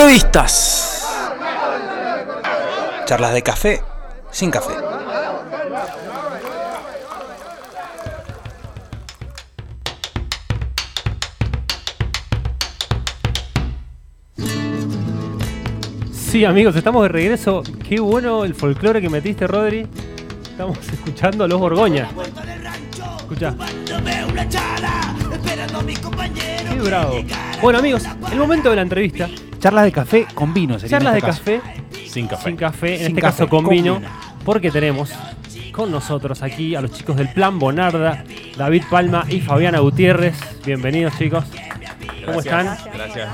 Entrevistas. 0.00 1.06
Charlas 3.04 3.34
de 3.34 3.42
café 3.42 3.82
sin 4.30 4.50
café. 4.50 4.72
Sí, 16.14 16.46
amigos, 16.46 16.74
estamos 16.76 17.02
de 17.02 17.08
regreso. 17.08 17.62
Qué 17.86 18.00
bueno 18.00 18.46
el 18.46 18.54
folclore 18.54 19.02
que 19.02 19.10
metiste, 19.10 19.46
Rodri. 19.46 19.86
Estamos 20.50 20.78
escuchando 20.94 21.44
a 21.44 21.46
los 21.46 21.60
Borgoña. 21.60 22.08
Escucha. 23.18 23.54
Qué 26.70 26.80
bravo. 26.80 27.16
Bueno, 27.60 27.78
amigos, 27.80 28.04
el 28.32 28.38
momento 28.38 28.70
de 28.70 28.76
la 28.76 28.82
entrevista. 28.82 29.28
Charlas 29.60 29.84
de 29.84 29.92
café 29.92 30.26
con 30.34 30.52
vino, 30.54 30.78
sería 30.78 30.98
Charlas 30.98 31.12
de 31.14 31.18
este 31.18 31.30
café 31.30 31.60
Sin 32.08 32.26
café. 32.26 32.44
sin 32.48 32.56
café, 32.56 32.92
en 32.92 32.98
Sin 32.98 33.06
este 33.08 33.20
café, 33.20 33.36
caso 33.38 33.48
con 33.48 33.64
con 33.64 33.74
vino, 33.74 33.96
vino. 33.98 34.08
porque 34.44 34.70
tenemos 34.70 35.12
con 35.72 35.90
nosotros 35.92 36.42
aquí 36.42 36.74
a 36.74 36.80
los 36.80 36.92
chicos 36.92 37.16
del 37.16 37.28
Plan 37.32 37.58
Bonarda, 37.58 38.24
David 38.56 38.84
Palma 38.90 39.24
y 39.28 39.40
Fabiana 39.40 39.78
Gutiérrez. 39.80 40.34
Bienvenidos, 40.64 41.16
chicos. 41.18 41.44
¿Cómo 42.26 42.40
están? 42.40 42.76
Gracias. 42.92 43.28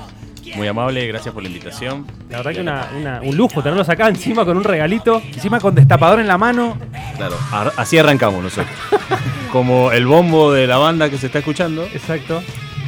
Muy 0.54 0.66
amable, 0.68 1.06
gracias 1.06 1.32
por 1.34 1.42
la 1.42 1.48
invitación. 1.48 2.06
La 2.30 2.38
verdad 2.38 2.52
que 2.52 2.60
una- 2.60 2.88
una- 2.98 3.20
un 3.22 3.36
lujo 3.36 3.62
tenerlos 3.62 3.88
acá 3.88 4.08
encima 4.08 4.44
con 4.44 4.56
un 4.56 4.64
regalito. 4.64 5.20
Encima 5.32 5.60
con 5.60 5.74
destapador 5.74 6.20
en 6.20 6.26
la 6.28 6.38
mano. 6.38 6.76
Claro, 7.16 7.36
ar- 7.52 7.72
así 7.76 7.98
arrancamos 7.98 8.42
nosotros. 8.42 8.68
Como 9.52 9.92
el 9.92 10.06
bombo 10.06 10.52
de 10.52 10.66
la 10.66 10.76
banda 10.78 11.08
que 11.10 11.18
se 11.18 11.26
está 11.26 11.38
escuchando, 11.40 11.84
Exacto. 11.92 12.42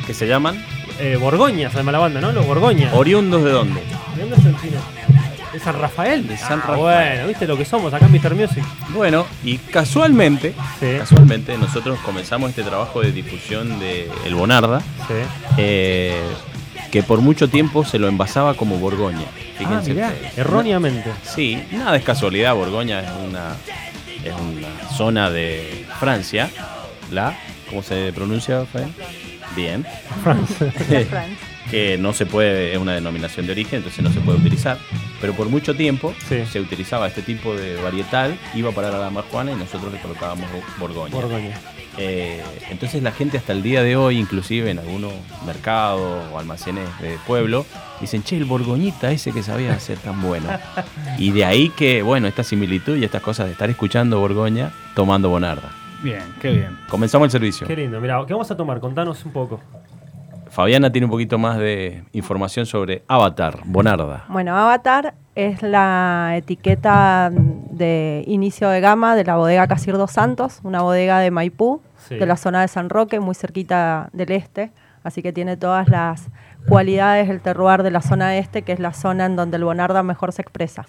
que 0.06 0.14
se 0.14 0.26
llaman 0.26 0.62
Eh, 0.98 1.16
Borgoña, 1.16 1.70
se 1.70 1.76
llama 1.76 1.92
la 1.92 1.98
banda, 1.98 2.20
¿no? 2.20 2.32
Los 2.32 2.46
Borgoña. 2.46 2.92
Oriundos 2.94 3.44
de 3.44 3.50
dónde? 3.50 3.80
¿De 4.16 4.20
dónde 4.22 4.36
es 4.36 4.44
el 4.46 4.56
chino? 4.60 4.80
¿De 5.52 5.60
San 5.60 5.78
Rafael? 5.80 6.26
De 6.26 6.36
San 6.36 6.60
Ah, 6.60 6.66
Rafael. 6.68 7.08
Bueno, 7.14 7.28
viste 7.28 7.46
lo 7.46 7.56
que 7.56 7.64
somos 7.64 7.92
acá 7.94 8.06
en 8.06 8.12
Mr. 8.12 8.34
Music. 8.34 8.64
Bueno, 8.90 9.26
y 9.44 9.58
casualmente, 9.58 10.54
Sí. 10.80 10.86
casualmente 10.98 11.56
nosotros 11.56 11.98
comenzamos 12.00 12.50
este 12.50 12.62
trabajo 12.64 13.00
de 13.00 13.12
difusión 13.12 13.78
de 13.78 14.10
El 14.26 14.34
Bonarda, 14.34 14.80
Sí. 14.80 15.14
eh, 15.56 16.20
que 16.90 17.02
por 17.02 17.20
mucho 17.20 17.48
tiempo 17.48 17.84
se 17.84 17.98
lo 17.98 18.08
envasaba 18.08 18.54
como 18.54 18.76
Borgoña. 18.78 19.26
Fíjense 19.56 19.90
Ah, 19.92 19.94
mirá, 19.94 20.12
erróneamente. 20.36 21.10
Sí, 21.22 21.62
nada 21.72 21.96
es 21.96 22.04
casualidad, 22.04 22.54
Borgoña 22.54 23.00
es 23.00 23.10
una, 23.28 23.54
es 24.24 24.34
una 24.34 24.88
zona 24.96 25.30
de 25.30 25.86
Francia, 25.98 26.50
la, 27.10 27.36
¿cómo 27.70 27.82
se 27.82 28.12
pronuncia, 28.12 28.64
Fabián? 28.66 28.92
Bien. 29.58 29.84
que 31.70 31.98
no 31.98 32.12
se 32.14 32.24
puede, 32.26 32.72
es 32.72 32.78
una 32.78 32.94
denominación 32.94 33.44
de 33.46 33.52
origen, 33.52 33.78
entonces 33.78 34.02
no 34.02 34.10
se 34.12 34.20
puede 34.20 34.38
utilizar. 34.38 34.78
Pero 35.20 35.34
por 35.34 35.48
mucho 35.48 35.74
tiempo 35.74 36.14
Sí. 36.28 36.44
se 36.50 36.60
utilizaba 36.60 37.08
este 37.08 37.22
tipo 37.22 37.54
de 37.54 37.76
varietal, 37.82 38.38
iba 38.54 38.70
a 38.70 38.72
parar 38.72 38.94
a 38.94 38.98
la 38.98 39.10
marihuana 39.10 39.52
y 39.52 39.56
nosotros 39.56 39.92
le 39.92 39.98
colocábamos 40.00 40.48
Borgoña. 40.78 41.14
Borgoña. 41.14 41.58
Eh, 42.00 42.40
entonces 42.70 43.02
la 43.02 43.10
gente 43.10 43.36
hasta 43.38 43.52
el 43.52 43.62
día 43.62 43.82
de 43.82 43.96
hoy, 43.96 44.18
inclusive 44.18 44.70
en 44.70 44.78
algunos 44.78 45.12
mercados 45.44 46.22
o 46.32 46.38
almacenes 46.38 46.84
de 47.00 47.18
pueblo, 47.26 47.66
dicen, 48.00 48.22
che, 48.22 48.36
el 48.36 48.44
borgoñita 48.44 49.10
ese 49.10 49.32
que 49.32 49.42
sabía 49.42 49.72
hacer 49.72 49.98
tan 49.98 50.22
bueno. 50.22 50.46
y 51.18 51.32
de 51.32 51.44
ahí 51.44 51.70
que, 51.70 52.02
bueno, 52.02 52.28
esta 52.28 52.44
similitud 52.44 52.96
y 52.96 53.04
estas 53.04 53.20
cosas 53.20 53.46
de 53.46 53.52
estar 53.52 53.68
escuchando 53.68 54.20
Borgoña, 54.20 54.70
tomando 54.94 55.28
Bonarda. 55.28 55.72
Bien, 56.02 56.22
qué 56.40 56.50
bien. 56.52 56.78
Comenzamos 56.88 57.26
el 57.26 57.30
servicio. 57.30 57.66
Qué 57.66 57.74
lindo. 57.76 58.00
Mira, 58.00 58.22
¿qué 58.26 58.32
vamos 58.32 58.50
a 58.50 58.56
tomar? 58.56 58.78
Contanos 58.80 59.24
un 59.24 59.32
poco. 59.32 59.60
Fabiana 60.50 60.90
tiene 60.90 61.04
un 61.04 61.10
poquito 61.10 61.38
más 61.38 61.58
de 61.58 62.04
información 62.12 62.66
sobre 62.66 63.02
Avatar, 63.06 63.60
Bonarda. 63.64 64.24
Bueno, 64.28 64.56
Avatar 64.56 65.14
es 65.34 65.62
la 65.62 66.32
etiqueta 66.36 67.30
de 67.32 68.24
inicio 68.26 68.68
de 68.70 68.80
gama 68.80 69.14
de 69.14 69.24
la 69.24 69.36
bodega 69.36 69.66
Casir 69.66 69.94
dos 69.96 70.10
Santos, 70.12 70.60
una 70.62 70.82
bodega 70.82 71.18
de 71.20 71.30
Maipú, 71.30 71.82
Sí. 72.08 72.14
de 72.16 72.26
la 72.26 72.36
zona 72.36 72.62
de 72.62 72.68
San 72.68 72.88
Roque, 72.88 73.20
muy 73.20 73.34
cerquita 73.34 74.08
del 74.12 74.32
este. 74.32 74.70
Así 75.04 75.22
que 75.22 75.32
tiene 75.32 75.56
todas 75.56 75.88
las 75.88 76.28
cualidades 76.68 77.28
del 77.28 77.40
terroir 77.40 77.82
de 77.82 77.90
la 77.90 78.00
zona 78.00 78.36
este, 78.36 78.62
que 78.62 78.72
es 78.72 78.80
la 78.80 78.92
zona 78.92 79.26
en 79.26 79.36
donde 79.36 79.58
el 79.58 79.64
Bonarda 79.64 80.02
mejor 80.02 80.32
se 80.32 80.42
expresa. 80.42 80.86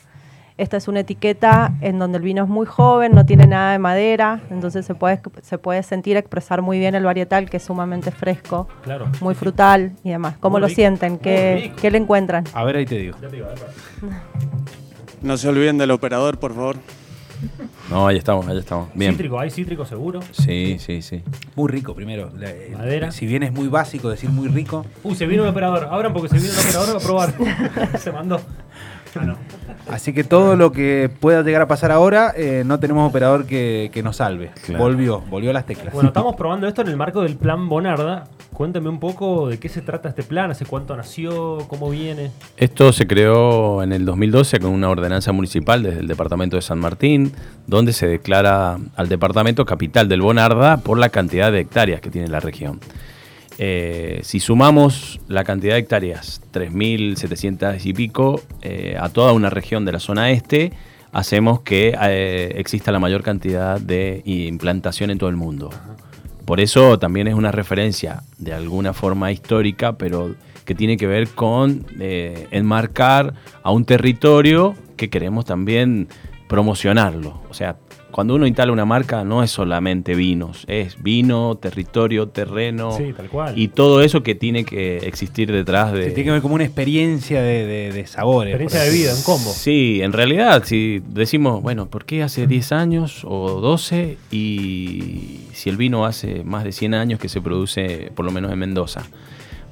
Esta 0.60 0.76
es 0.76 0.90
una 0.90 1.00
etiqueta 1.00 1.74
en 1.80 2.00
donde 2.00 2.18
el 2.18 2.24
vino 2.24 2.44
es 2.44 2.50
muy 2.50 2.66
joven, 2.66 3.14
no 3.16 3.26
tiene 3.26 3.48
nada 3.48 3.72
de 3.72 3.80
madera, 3.80 4.42
entonces 4.52 4.86
se 4.86 4.94
puede, 4.94 5.22
se 5.42 5.58
puede 5.58 5.82
sentir 5.84 6.18
expresar 6.18 6.62
muy 6.62 6.78
bien 6.80 6.96
el 6.96 7.06
varietal, 7.06 7.50
que 7.50 7.58
es 7.58 7.64
sumamente 7.64 8.12
fresco, 8.12 8.68
Claro. 8.84 9.08
muy 9.22 9.36
frutal 9.36 9.94
y 10.04 10.10
demás. 10.10 10.36
¿Cómo 10.42 10.56
Muy 10.56 10.62
lo 10.62 10.68
rico, 10.68 10.76
sienten? 10.76 11.18
¿Qué. 11.18 11.72
¿Qué 11.82 11.90
le 11.90 11.98
encuentran? 11.98 12.44
A 12.54 12.66
ver, 12.66 12.76
ahí 12.76 12.86
te 12.86 12.96
digo. 12.98 13.16
No 15.22 15.38
se 15.38 15.48
olviden 15.48 15.78
del 15.78 15.92
operador, 15.92 16.38
por 16.40 16.54
favor. 16.54 16.76
No, 17.90 18.06
ahí 18.08 18.18
estamos, 18.18 18.46
ahí 18.50 18.58
estamos. 18.58 18.90
Bien. 18.94 19.14
Cítrico, 19.14 19.40
hay 19.40 19.50
cítrico 19.50 19.86
seguro. 19.86 20.20
Sí, 20.32 20.76
sí, 20.80 21.02
sí. 21.02 21.24
Muy 21.56 21.70
rico 21.70 21.96
primero. 21.96 22.30
La- 22.38 22.52
el- 22.52 22.74
Madera. 22.78 23.12
Si 23.14 23.26
bien 23.26 23.44
es 23.44 23.54
muy 23.54 23.70
básico 23.70 24.10
decir 24.10 24.30
muy 24.30 24.50
rico. 24.50 24.86
Uy, 25.04 25.16
se 25.16 25.26
vino 25.26 25.44
un 25.44 25.50
operador. 25.50 25.88
Abran 25.90 26.12
porque 26.12 26.28
se 26.28 26.36
vino 26.38 26.50
un 26.54 26.60
operador 26.60 26.98
a 26.98 27.00
probar. 27.00 27.34
se 27.98 28.12
mandó. 28.12 28.42
Ah, 29.16 29.24
no. 29.26 29.38
Así 29.90 30.14
que 30.14 30.24
todo 30.24 30.56
lo 30.56 30.72
que 30.72 31.10
pueda 31.20 31.42
llegar 31.42 31.62
a 31.64 31.68
pasar 31.68 31.92
ahora, 31.92 32.34
eh, 32.36 32.64
no 32.66 32.80
tenemos 32.80 33.10
operador 33.10 33.46
que, 33.46 33.90
que 33.92 34.04
nos 34.04 34.18
salve. 34.18 34.52
Claro. 34.66 34.84
Volvió, 34.84 35.22
volvió 35.22 35.50
a 35.50 35.54
las 35.54 35.66
teclas. 35.66 35.94
Bueno, 35.94 36.10
estamos 36.10 36.36
probando 36.36 36.68
esto 36.68 36.82
en 36.82 36.90
el 36.90 36.98
marco 36.98 37.22
del 37.24 37.36
plan 37.36 37.68
Bonarda. 37.68 38.26
Cuéntame 38.54 38.90
un 38.90 39.00
poco 39.00 39.48
de 39.48 39.58
qué 39.58 39.70
se 39.70 39.82
trata 39.82 40.10
este 40.10 40.24
plan, 40.24 40.52
hace 40.52 40.66
cuánto 40.66 40.96
nació, 40.96 41.60
cómo 41.68 41.90
viene. 41.90 42.32
Esto 42.58 42.92
se 42.92 43.08
creó 43.08 43.82
en 43.84 43.94
el 43.94 44.06
2012 44.06 44.60
con 44.60 44.72
una 44.72 44.90
ordenanza 44.90 45.32
municipal 45.32 45.82
desde 45.82 46.02
el 46.02 46.08
departamento 46.08 46.58
de 46.58 46.62
San 46.62 46.78
Martín, 46.78 47.32
donde 47.68 47.94
se 47.94 48.06
declara 48.08 48.78
al 48.96 49.10
departamento 49.10 49.66
capital 49.66 50.10
del 50.10 50.22
Bonarda 50.22 50.78
por 50.78 50.98
la 50.98 51.10
cantidad 51.10 51.52
de 51.52 51.62
hectáreas 51.62 52.02
que 52.02 52.10
tiene 52.10 52.28
la 52.28 52.42
región. 52.42 52.80
Eh, 53.62 54.22
si 54.24 54.40
sumamos 54.40 55.20
la 55.28 55.44
cantidad 55.44 55.74
de 55.74 55.82
hectáreas, 55.82 56.42
3.700 56.54 57.86
y 57.86 57.94
pico, 57.94 58.42
eh, 58.62 58.96
a 58.98 59.10
toda 59.10 59.34
una 59.34 59.50
región 59.50 59.84
de 59.84 59.92
la 59.92 60.00
zona 60.00 60.32
este, 60.32 60.72
hacemos 61.12 61.60
que 61.60 61.94
eh, 62.02 62.54
exista 62.56 62.94
la 62.94 63.00
mayor 63.00 63.22
cantidad 63.22 63.78
de 63.78 64.22
implantación 64.24 65.10
en 65.10 65.18
todo 65.18 65.30
el 65.30 65.36
mundo. 65.36 65.72
Por 66.46 66.62
eso 66.62 67.00
también 67.00 67.28
es 67.28 67.34
una 67.34 67.52
referencia 67.52 68.24
de 68.38 68.54
alguna 68.54 68.94
forma 68.94 69.30
histórica, 69.34 69.98
pero 69.98 70.36
que 70.64 70.74
tiene 70.74 70.96
que 70.96 71.08
ver 71.08 71.28
con 71.28 71.86
enmarcar 72.00 73.34
a 73.62 73.72
un 73.72 73.84
territorio 73.84 74.74
que 74.96 75.10
queremos 75.10 75.44
también 75.44 76.08
promocionarlo. 76.50 77.40
O 77.50 77.54
sea, 77.54 77.78
cuando 78.12 78.34
uno 78.36 78.48
instala 78.48 78.72
una 78.74 78.86
marca 78.86 79.24
no 79.24 79.44
es 79.44 79.52
solamente 79.52 80.16
vinos, 80.16 80.66
es 80.68 81.02
vino, 81.02 81.56
territorio, 81.62 82.28
terreno 82.30 82.92
Sí, 82.92 83.14
tal 83.16 83.30
cual. 83.30 83.58
y 83.58 83.68
todo 83.68 84.02
eso 84.02 84.24
que 84.24 84.34
tiene 84.34 84.66
que 84.66 84.98
existir 84.98 85.52
detrás 85.52 85.94
de... 85.94 86.06
Se 86.06 86.10
tiene 86.12 86.26
que 86.26 86.32
ver 86.32 86.42
como 86.42 86.56
una 86.56 86.64
experiencia 86.66 87.40
de, 87.42 87.66
de- 87.68 87.92
de 87.94 88.08
sabores. 88.08 88.56
Experiencia 88.56 88.82
de 88.82 88.90
vida, 88.98 89.14
un 89.16 89.22
combo. 89.22 89.52
Sí, 89.52 90.02
en 90.02 90.12
realidad, 90.12 90.64
si 90.66 91.02
decimos, 91.08 91.62
bueno, 91.62 91.86
¿por 91.88 92.04
qué 92.06 92.24
hace 92.24 92.48
10 92.48 92.72
años 92.72 93.22
o 93.26 93.62
12 93.62 94.18
y 94.32 95.42
si 95.54 95.70
el 95.70 95.78
vino 95.78 96.06
hace 96.06 96.44
más 96.44 96.64
de 96.64 96.72
100 96.72 96.96
años 96.96 97.20
que 97.20 97.30
se 97.30 97.42
produce, 97.42 98.12
por 98.16 98.26
lo 98.26 98.32
menos 98.32 98.52
en 98.52 98.58
Mendoza? 98.60 99.04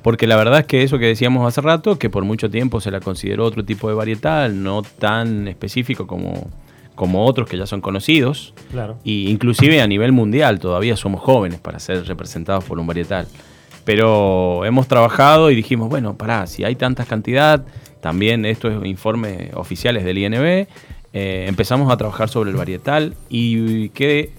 Porque 0.04 0.28
la 0.28 0.38
verdad 0.38 0.60
es 0.60 0.66
que 0.68 0.84
eso 0.84 1.00
que 1.00 1.08
decíamos 1.08 1.46
hace 1.48 1.60
rato, 1.60 1.98
que 1.98 2.10
por 2.12 2.24
mucho 2.24 2.50
tiempo 2.52 2.80
se 2.80 2.92
la 2.92 3.00
consideró 3.02 3.44
otro 3.46 3.66
tipo 3.66 3.90
de 3.90 3.96
varietal, 3.96 4.62
no 4.64 4.84
tan 4.84 5.48
específico 5.48 6.06
como, 6.08 6.50
como 6.98 7.26
otros 7.26 7.48
que 7.48 7.58
ya 7.58 7.66
son 7.66 7.80
conocidos, 7.80 8.54
Claro. 8.72 8.98
y 9.06 9.30
inclusive 9.30 9.80
a 9.82 9.88
nivel 9.88 10.12
mundial 10.12 10.60
todavía 10.60 10.98
somos 10.98 11.22
jóvenes 11.22 11.60
para 11.62 11.80
ser 11.80 12.06
representados 12.06 12.66
por 12.66 12.78
un 12.80 12.88
varietal. 12.88 13.26
Pero 13.86 14.66
hemos 14.66 14.88
trabajado 14.90 15.50
y 15.50 15.56
dijimos, 15.56 15.88
bueno, 15.88 16.18
pará, 16.18 16.46
si 16.48 16.66
hay 16.66 16.76
tantas 16.76 17.08
cantidad, 17.08 17.64
también 18.02 18.44
esto 18.46 18.68
es 18.68 18.86
informes 18.86 19.52
oficiales 19.54 20.04
del 20.04 20.18
INB, 20.18 20.68
eh, 21.14 21.46
empezamos 21.48 21.90
a 21.92 21.96
trabajar 21.96 22.28
sobre 22.28 22.50
el 22.52 22.58
varietal 22.58 23.16
y 23.30 23.90
que 23.90 24.32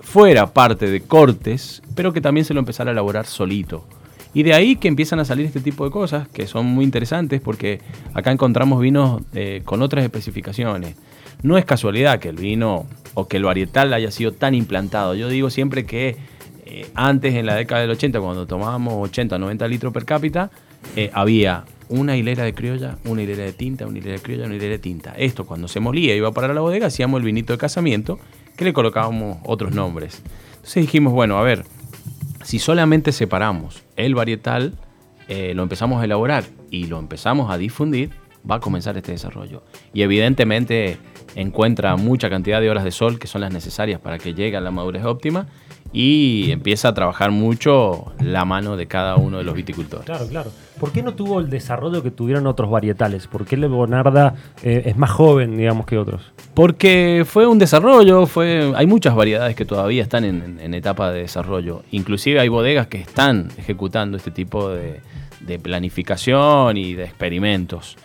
fuera 0.00 0.52
parte 0.52 0.86
de 0.90 1.00
cortes, 1.00 1.82
pero 1.94 2.12
que 2.12 2.20
también 2.20 2.44
se 2.44 2.52
lo 2.52 2.60
empezara 2.60 2.90
a 2.90 2.92
elaborar 2.92 3.24
solito. 3.26 3.86
Y 4.34 4.42
de 4.42 4.52
ahí 4.52 4.76
que 4.76 4.88
empiezan 4.88 5.20
a 5.20 5.24
salir 5.24 5.46
este 5.46 5.60
tipo 5.60 5.84
de 5.84 5.90
cosas 5.90 6.28
que 6.28 6.46
son 6.46 6.66
muy 6.66 6.84
interesantes 6.84 7.40
porque 7.40 7.80
acá 8.14 8.32
encontramos 8.32 8.80
vinos 8.80 9.22
eh, 9.32 9.62
con 9.64 9.80
otras 9.80 10.04
especificaciones. 10.04 10.96
No 11.44 11.58
es 11.58 11.66
casualidad 11.66 12.20
que 12.20 12.30
el 12.30 12.36
vino 12.36 12.86
o 13.12 13.28
que 13.28 13.36
el 13.36 13.44
varietal 13.44 13.92
haya 13.92 14.10
sido 14.10 14.32
tan 14.32 14.54
implantado. 14.54 15.14
Yo 15.14 15.28
digo 15.28 15.50
siempre 15.50 15.84
que 15.84 16.16
eh, 16.64 16.86
antes, 16.94 17.34
en 17.34 17.44
la 17.44 17.54
década 17.54 17.82
del 17.82 17.90
80, 17.90 18.18
cuando 18.18 18.46
tomábamos 18.46 18.94
80 19.10 19.36
o 19.36 19.38
90 19.38 19.68
litros 19.68 19.92
per 19.92 20.06
cápita, 20.06 20.50
eh, 20.96 21.10
había 21.12 21.66
una 21.90 22.16
hilera 22.16 22.44
de 22.44 22.54
criolla, 22.54 22.96
una 23.04 23.20
hilera 23.20 23.44
de 23.44 23.52
tinta, 23.52 23.86
una 23.86 23.98
hilera 23.98 24.14
de 24.14 24.22
criolla, 24.22 24.46
una 24.46 24.54
hilera 24.54 24.70
de 24.72 24.78
tinta. 24.78 25.12
Esto 25.18 25.44
cuando 25.44 25.68
se 25.68 25.80
molía, 25.80 26.16
iba 26.16 26.32
para 26.32 26.54
la 26.54 26.62
bodega, 26.62 26.86
hacíamos 26.86 27.18
el 27.18 27.26
vinito 27.26 27.52
de 27.52 27.58
casamiento, 27.58 28.18
que 28.56 28.64
le 28.64 28.72
colocábamos 28.72 29.36
otros 29.44 29.74
nombres. 29.74 30.22
Entonces 30.54 30.76
dijimos, 30.76 31.12
bueno, 31.12 31.36
a 31.36 31.42
ver, 31.42 31.66
si 32.42 32.58
solamente 32.58 33.12
separamos 33.12 33.82
el 33.96 34.14
varietal, 34.14 34.78
eh, 35.28 35.52
lo 35.54 35.62
empezamos 35.62 36.00
a 36.00 36.06
elaborar 36.06 36.44
y 36.70 36.86
lo 36.86 36.98
empezamos 36.98 37.50
a 37.50 37.58
difundir, 37.58 38.12
va 38.50 38.56
a 38.56 38.60
comenzar 38.60 38.96
este 38.96 39.12
desarrollo. 39.12 39.62
Y 39.92 40.00
evidentemente 40.00 40.96
encuentra 41.34 41.96
mucha 41.96 42.30
cantidad 42.30 42.60
de 42.60 42.70
horas 42.70 42.84
de 42.84 42.90
sol 42.90 43.18
que 43.18 43.26
son 43.26 43.40
las 43.40 43.52
necesarias 43.52 44.00
para 44.00 44.18
que 44.18 44.34
llegue 44.34 44.56
a 44.56 44.60
la 44.60 44.70
madurez 44.70 45.04
óptima 45.04 45.46
y 45.92 46.50
empieza 46.50 46.88
a 46.88 46.94
trabajar 46.94 47.30
mucho 47.30 48.12
la 48.18 48.44
mano 48.44 48.76
de 48.76 48.86
cada 48.86 49.16
uno 49.16 49.38
de 49.38 49.44
los 49.44 49.54
viticultores. 49.54 50.04
Claro, 50.04 50.26
claro. 50.26 50.50
¿Por 50.80 50.90
qué 50.90 51.02
no 51.02 51.14
tuvo 51.14 51.38
el 51.38 51.48
desarrollo 51.48 52.02
que 52.02 52.10
tuvieron 52.10 52.48
otros 52.48 52.68
varietales? 52.68 53.28
¿Por 53.28 53.46
qué 53.46 53.54
el 53.54 53.68
Bonarda 53.68 54.34
eh, 54.64 54.82
es 54.86 54.96
más 54.96 55.10
joven, 55.10 55.56
digamos, 55.56 55.86
que 55.86 55.96
otros? 55.96 56.32
Porque 56.52 57.24
fue 57.24 57.46
un 57.46 57.60
desarrollo, 57.60 58.26
fue, 58.26 58.72
hay 58.74 58.86
muchas 58.88 59.14
variedades 59.14 59.54
que 59.54 59.64
todavía 59.64 60.02
están 60.02 60.24
en, 60.24 60.58
en 60.60 60.74
etapa 60.74 61.12
de 61.12 61.20
desarrollo. 61.20 61.84
Inclusive 61.92 62.40
hay 62.40 62.48
bodegas 62.48 62.88
que 62.88 62.98
están 62.98 63.50
ejecutando 63.56 64.16
este 64.16 64.32
tipo 64.32 64.70
de, 64.70 65.00
de 65.46 65.58
planificación 65.60 66.76
y 66.76 66.94
de 66.94 67.04
experimentos. 67.04 67.96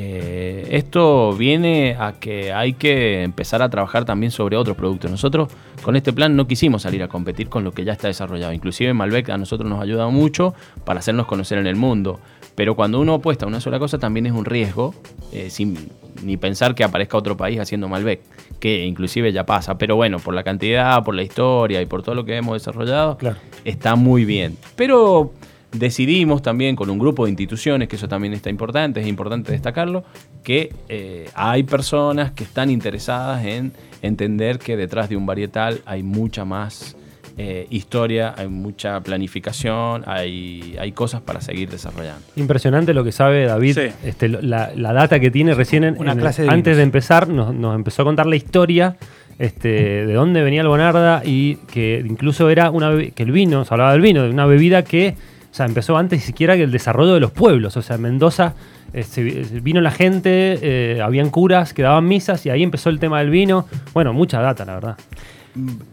Eh, 0.00 0.68
esto 0.76 1.32
viene 1.32 1.96
a 1.98 2.12
que 2.20 2.52
hay 2.52 2.74
que 2.74 3.24
empezar 3.24 3.62
a 3.62 3.68
trabajar 3.68 4.04
también 4.04 4.30
sobre 4.30 4.56
otros 4.56 4.76
productos. 4.76 5.10
Nosotros 5.10 5.48
con 5.82 5.96
este 5.96 6.12
plan 6.12 6.36
no 6.36 6.46
quisimos 6.46 6.82
salir 6.82 7.02
a 7.02 7.08
competir 7.08 7.48
con 7.48 7.64
lo 7.64 7.72
que 7.72 7.84
ya 7.84 7.94
está 7.94 8.06
desarrollado. 8.06 8.52
Inclusive 8.52 8.94
Malbec 8.94 9.28
a 9.30 9.36
nosotros 9.38 9.68
nos 9.68 9.80
ha 9.80 9.82
ayudado 9.82 10.12
mucho 10.12 10.54
para 10.84 11.00
hacernos 11.00 11.26
conocer 11.26 11.58
en 11.58 11.66
el 11.66 11.74
mundo. 11.74 12.20
Pero 12.54 12.76
cuando 12.76 13.00
uno 13.00 13.14
apuesta 13.14 13.44
a 13.44 13.48
una 13.48 13.60
sola 13.60 13.80
cosa 13.80 13.98
también 13.98 14.26
es 14.26 14.32
un 14.32 14.44
riesgo, 14.44 14.94
eh, 15.32 15.50
sin 15.50 15.76
ni 16.22 16.36
pensar 16.36 16.76
que 16.76 16.84
aparezca 16.84 17.16
otro 17.16 17.36
país 17.36 17.58
haciendo 17.58 17.88
Malbec, 17.88 18.20
que 18.60 18.84
inclusive 18.86 19.32
ya 19.32 19.46
pasa. 19.46 19.78
Pero 19.78 19.96
bueno, 19.96 20.20
por 20.20 20.32
la 20.32 20.44
cantidad, 20.44 21.02
por 21.02 21.16
la 21.16 21.22
historia 21.24 21.82
y 21.82 21.86
por 21.86 22.04
todo 22.04 22.14
lo 22.14 22.24
que 22.24 22.36
hemos 22.36 22.54
desarrollado, 22.54 23.16
Claro. 23.18 23.36
está 23.64 23.96
muy 23.96 24.24
bien. 24.24 24.56
Pero 24.76 25.32
decidimos 25.72 26.42
también 26.42 26.76
con 26.76 26.88
un 26.90 26.98
grupo 26.98 27.24
de 27.24 27.30
instituciones, 27.30 27.88
que 27.88 27.96
eso 27.96 28.08
también 28.08 28.32
está 28.32 28.50
importante, 28.50 29.00
es 29.00 29.06
importante 29.06 29.52
destacarlo, 29.52 30.04
que 30.42 30.72
eh, 30.88 31.28
hay 31.34 31.62
personas 31.64 32.32
que 32.32 32.44
están 32.44 32.70
interesadas 32.70 33.44
en 33.44 33.72
entender 34.02 34.58
que 34.58 34.76
detrás 34.76 35.08
de 35.08 35.16
un 35.16 35.26
varietal 35.26 35.80
hay 35.84 36.02
mucha 36.02 36.44
más 36.44 36.96
eh, 37.36 37.66
historia, 37.70 38.34
hay 38.36 38.48
mucha 38.48 38.98
planificación, 39.00 40.02
hay, 40.06 40.76
hay 40.80 40.90
cosas 40.92 41.20
para 41.20 41.40
seguir 41.40 41.68
desarrollando. 41.70 42.22
Impresionante 42.34 42.92
lo 42.94 43.04
que 43.04 43.12
sabe 43.12 43.44
David, 43.44 43.74
Sí. 43.78 43.92
este, 44.04 44.28
la, 44.28 44.72
la 44.74 44.92
data 44.92 45.20
que 45.20 45.30
tiene 45.30 45.54
recién 45.54 45.84
en- 45.84 45.98
Una 45.98 46.12
en 46.12 46.18
el- 46.18 46.22
clase 46.22 46.42
de 46.42 46.48
antes 46.50 46.76
de 46.76 46.82
empezar 46.82 47.28
nos, 47.28 47.54
nos 47.54 47.76
empezó 47.76 48.02
a 48.02 48.04
contar 48.06 48.26
la 48.26 48.34
historia 48.36 48.96
este, 49.38 49.68
de 50.06 50.12
dónde 50.14 50.42
venía 50.42 50.62
el 50.62 50.66
Bonarda 50.68 51.22
y 51.24 51.56
que 51.72 52.02
incluso 52.04 52.50
era 52.50 52.70
una 52.72 52.90
que 53.14 53.22
el 53.22 53.30
vino, 53.30 53.64
se 53.64 53.72
hablaba 53.72 53.92
del 53.92 54.00
vino, 54.00 54.24
de 54.24 54.30
una 54.30 54.46
bebida 54.46 54.82
que 54.82 55.14
sea, 55.58 55.66
empezó 55.66 55.98
antes 55.98 56.24
siquiera 56.24 56.56
que 56.56 56.62
el 56.62 56.70
desarrollo 56.70 57.12
de 57.12 57.20
los 57.20 57.30
pueblos. 57.32 57.76
O 57.76 57.82
sea, 57.82 57.96
en 57.96 58.02
Mendoza 58.02 58.54
eh, 58.94 59.04
vi- 59.16 59.60
vino 59.60 59.80
la 59.82 59.90
gente, 59.90 60.58
eh, 60.62 61.02
habían 61.02 61.28
curas 61.28 61.74
que 61.74 61.82
daban 61.82 62.06
misas 62.08 62.46
y 62.46 62.50
ahí 62.50 62.62
empezó 62.62 62.88
el 62.88 62.98
tema 62.98 63.18
del 63.18 63.28
vino. 63.30 63.66
Bueno, 63.92 64.12
mucha 64.14 64.40
data, 64.40 64.64
la 64.64 64.74
verdad. 64.74 64.96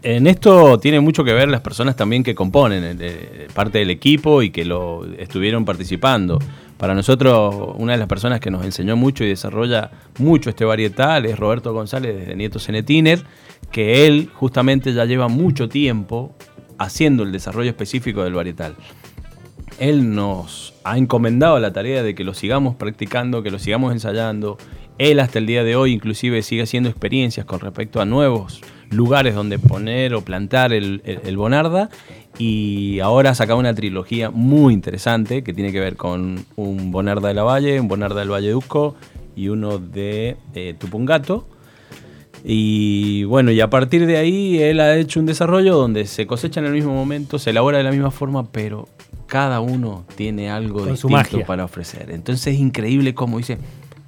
En 0.02 0.26
esto 0.28 0.78
tiene 0.78 1.00
mucho 1.00 1.24
que 1.24 1.32
ver 1.32 1.48
las 1.48 1.60
personas 1.60 1.96
también 1.96 2.22
que 2.22 2.34
componen 2.34 2.98
eh, 3.00 3.48
parte 3.52 3.78
del 3.78 3.90
equipo 3.90 4.40
y 4.42 4.50
que 4.50 4.64
lo 4.64 5.04
estuvieron 5.18 5.64
participando. 5.64 6.38
Para 6.76 6.94
nosotros, 6.94 7.74
una 7.76 7.92
de 7.92 7.98
las 7.98 8.06
personas 8.06 8.38
que 8.38 8.50
nos 8.50 8.64
enseñó 8.64 8.96
mucho 8.96 9.24
y 9.24 9.28
desarrolla 9.28 9.90
mucho 10.18 10.50
este 10.50 10.64
varietal 10.64 11.26
es 11.26 11.38
Roberto 11.38 11.72
González 11.72 12.26
de 12.28 12.36
Nieto 12.36 12.58
Cenetiner, 12.60 13.24
que 13.72 14.06
él 14.06 14.28
justamente 14.32 14.92
ya 14.92 15.04
lleva 15.04 15.26
mucho 15.26 15.68
tiempo 15.68 16.36
haciendo 16.78 17.22
el 17.22 17.32
desarrollo 17.32 17.70
específico 17.70 18.22
del 18.22 18.34
varietal. 18.34 18.76
Él 19.78 20.14
nos 20.14 20.74
ha 20.84 20.96
encomendado 20.96 21.58
la 21.58 21.72
tarea 21.72 22.02
de 22.02 22.14
que 22.14 22.24
lo 22.24 22.32
sigamos 22.32 22.76
practicando, 22.76 23.42
que 23.42 23.50
lo 23.50 23.58
sigamos 23.58 23.92
ensayando. 23.92 24.56
Él 24.98 25.20
hasta 25.20 25.38
el 25.38 25.46
día 25.46 25.64
de 25.64 25.76
hoy 25.76 25.92
inclusive 25.92 26.42
sigue 26.42 26.62
haciendo 26.62 26.88
experiencias 26.88 27.44
con 27.44 27.60
respecto 27.60 28.00
a 28.00 28.06
nuevos 28.06 28.62
lugares 28.90 29.34
donde 29.34 29.58
poner 29.58 30.14
o 30.14 30.22
plantar 30.22 30.72
el, 30.72 31.02
Bonarda. 31.36 31.90
Y 32.38 33.00
ahora 33.00 33.30
ha 33.30 33.34
sacado 33.34 33.58
una 33.58 33.74
trilogía 33.74 34.30
muy 34.30 34.74
interesante 34.74 35.42
que 35.42 35.52
tiene 35.52 35.72
que 35.72 35.80
ver 35.80 35.96
con 35.96 36.44
un 36.56 36.90
Bonarda 36.90 37.28
de 37.28 37.34
la 37.34 37.42
Valle, 37.42 37.80
un 37.80 37.88
Bonarda 37.88 38.20
del 38.20 38.30
Valle 38.30 38.50
Duco 38.50 38.94
y 39.34 39.48
uno 39.48 39.78
de 39.78 40.36
eh, 40.54 40.74
Tupungato. 40.78 41.46
Y 42.44 43.24
bueno, 43.24 43.50
y 43.50 43.60
a 43.60 43.68
partir 43.68 44.06
de 44.06 44.16
ahí 44.18 44.62
él 44.62 44.80
ha 44.80 44.96
hecho 44.96 45.18
un 45.18 45.26
desarrollo 45.26 45.74
donde 45.74 46.06
se 46.06 46.26
cosecha 46.26 46.60
en 46.60 46.66
el 46.66 46.72
mismo 46.72 46.94
momento, 46.94 47.38
se 47.38 47.50
elabora 47.50 47.78
de 47.78 47.84
la 47.84 47.90
misma 47.90 48.10
forma, 48.10 48.50
pero 48.52 48.88
cada 49.26 49.60
uno 49.60 50.04
tiene 50.14 50.50
algo 50.50 50.80
Con 50.80 50.96
su 50.96 51.08
distinto 51.08 51.36
magia. 51.36 51.46
para 51.46 51.64
ofrecer. 51.64 52.10
Entonces 52.10 52.54
es 52.54 52.60
increíble 52.60 53.14
cómo 53.14 53.38
dice, 53.38 53.58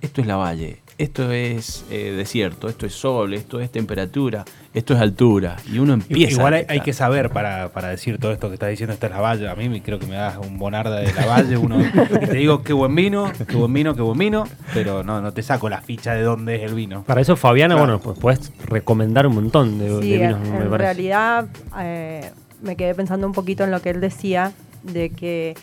esto 0.00 0.20
es 0.20 0.26
la 0.26 0.36
valle, 0.36 0.80
esto 0.96 1.30
es 1.30 1.84
eh, 1.90 2.12
desierto, 2.16 2.68
esto 2.68 2.84
es 2.86 2.92
sol, 2.92 3.32
esto 3.34 3.60
es 3.60 3.70
temperatura, 3.70 4.44
esto 4.74 4.94
es 4.94 5.00
altura. 5.00 5.56
Y 5.72 5.78
uno 5.78 5.92
empieza. 5.94 6.32
Igual 6.34 6.66
hay, 6.68 6.80
que 6.80 6.92
saber 6.92 7.30
para, 7.30 7.68
para 7.68 7.88
decir 7.88 8.18
todo 8.18 8.32
esto 8.32 8.48
que 8.48 8.54
estás 8.54 8.68
diciendo, 8.70 8.92
esta 8.94 9.06
es 9.06 9.12
la 9.12 9.20
valle. 9.20 9.48
A 9.48 9.54
mí 9.54 9.68
me, 9.68 9.80
creo 9.80 9.98
que 10.00 10.06
me 10.06 10.16
das 10.16 10.36
un 10.38 10.58
bonarda 10.58 10.96
de 10.96 11.12
la 11.12 11.26
valle, 11.26 11.56
uno 11.56 11.80
y 11.80 11.90
te 12.26 12.36
digo 12.36 12.62
qué 12.64 12.72
buen 12.72 12.94
vino, 12.96 13.30
qué 13.48 13.56
buen 13.56 13.72
vino, 13.72 13.94
qué 13.94 14.02
buen 14.02 14.18
vino, 14.18 14.44
pero 14.74 15.04
no, 15.04 15.20
no 15.20 15.32
te 15.32 15.42
saco 15.42 15.68
la 15.68 15.80
ficha 15.80 16.14
de 16.14 16.22
dónde 16.22 16.56
es 16.56 16.62
el 16.62 16.74
vino. 16.74 17.04
Para 17.04 17.20
eso, 17.20 17.36
Fabiana, 17.36 17.74
Claro. 17.76 17.86
bueno, 17.98 18.00
pues 18.02 18.18
puedes 18.18 18.52
recomendar 18.66 19.26
un 19.28 19.34
montón 19.36 19.78
de, 19.78 20.00
Sí, 20.02 20.10
de 20.10 20.18
vinos, 20.18 20.48
en 20.48 20.70
me 20.70 20.78
realidad 20.78 21.46
eh, 21.78 22.30
me 22.60 22.74
quedé 22.76 22.94
pensando 22.96 23.24
un 23.26 23.32
poquito 23.32 23.62
en 23.62 23.70
lo 23.70 23.80
que 23.82 23.90
él 23.90 24.00
decía, 24.00 24.52
de 24.82 25.10
que 25.10 25.54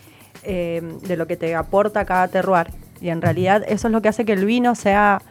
eh, 0.43 0.81
de 1.01 1.17
lo 1.17 1.25
que 1.25 1.37
te 1.37 1.55
aporta 1.55 2.05
cada 2.05 2.27
terroir. 2.27 2.67
Y 3.01 3.09
en 3.09 3.21
realidad 3.21 3.63
eso 3.67 3.87
es 3.87 3.91
lo 3.91 4.01
que 4.01 4.09
hace 4.09 4.25
que 4.25 4.33
el 4.33 4.45
vino 4.45 4.75
sea 4.75 5.21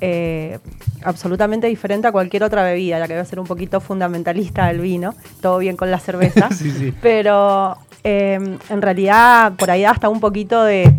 eh, 0.00 0.58
absolutamente 1.02 1.66
diferente 1.66 2.06
a 2.06 2.12
cualquier 2.12 2.44
otra 2.44 2.62
bebida, 2.62 2.98
ya 2.98 3.06
que 3.06 3.14
voy 3.14 3.22
a 3.22 3.24
ser 3.24 3.40
un 3.40 3.46
poquito 3.46 3.80
fundamentalista 3.80 4.66
del 4.66 4.80
vino, 4.80 5.14
todo 5.40 5.58
bien 5.58 5.76
con 5.76 5.90
la 5.90 5.98
cerveza, 5.98 6.48
pero 7.02 7.76
eh, 8.04 8.38
en 8.68 8.82
realidad 8.82 9.54
por 9.54 9.70
ahí 9.70 9.82
da 9.82 9.90
hasta 9.90 10.08
un 10.08 10.20
poquito 10.20 10.62
de 10.62 10.94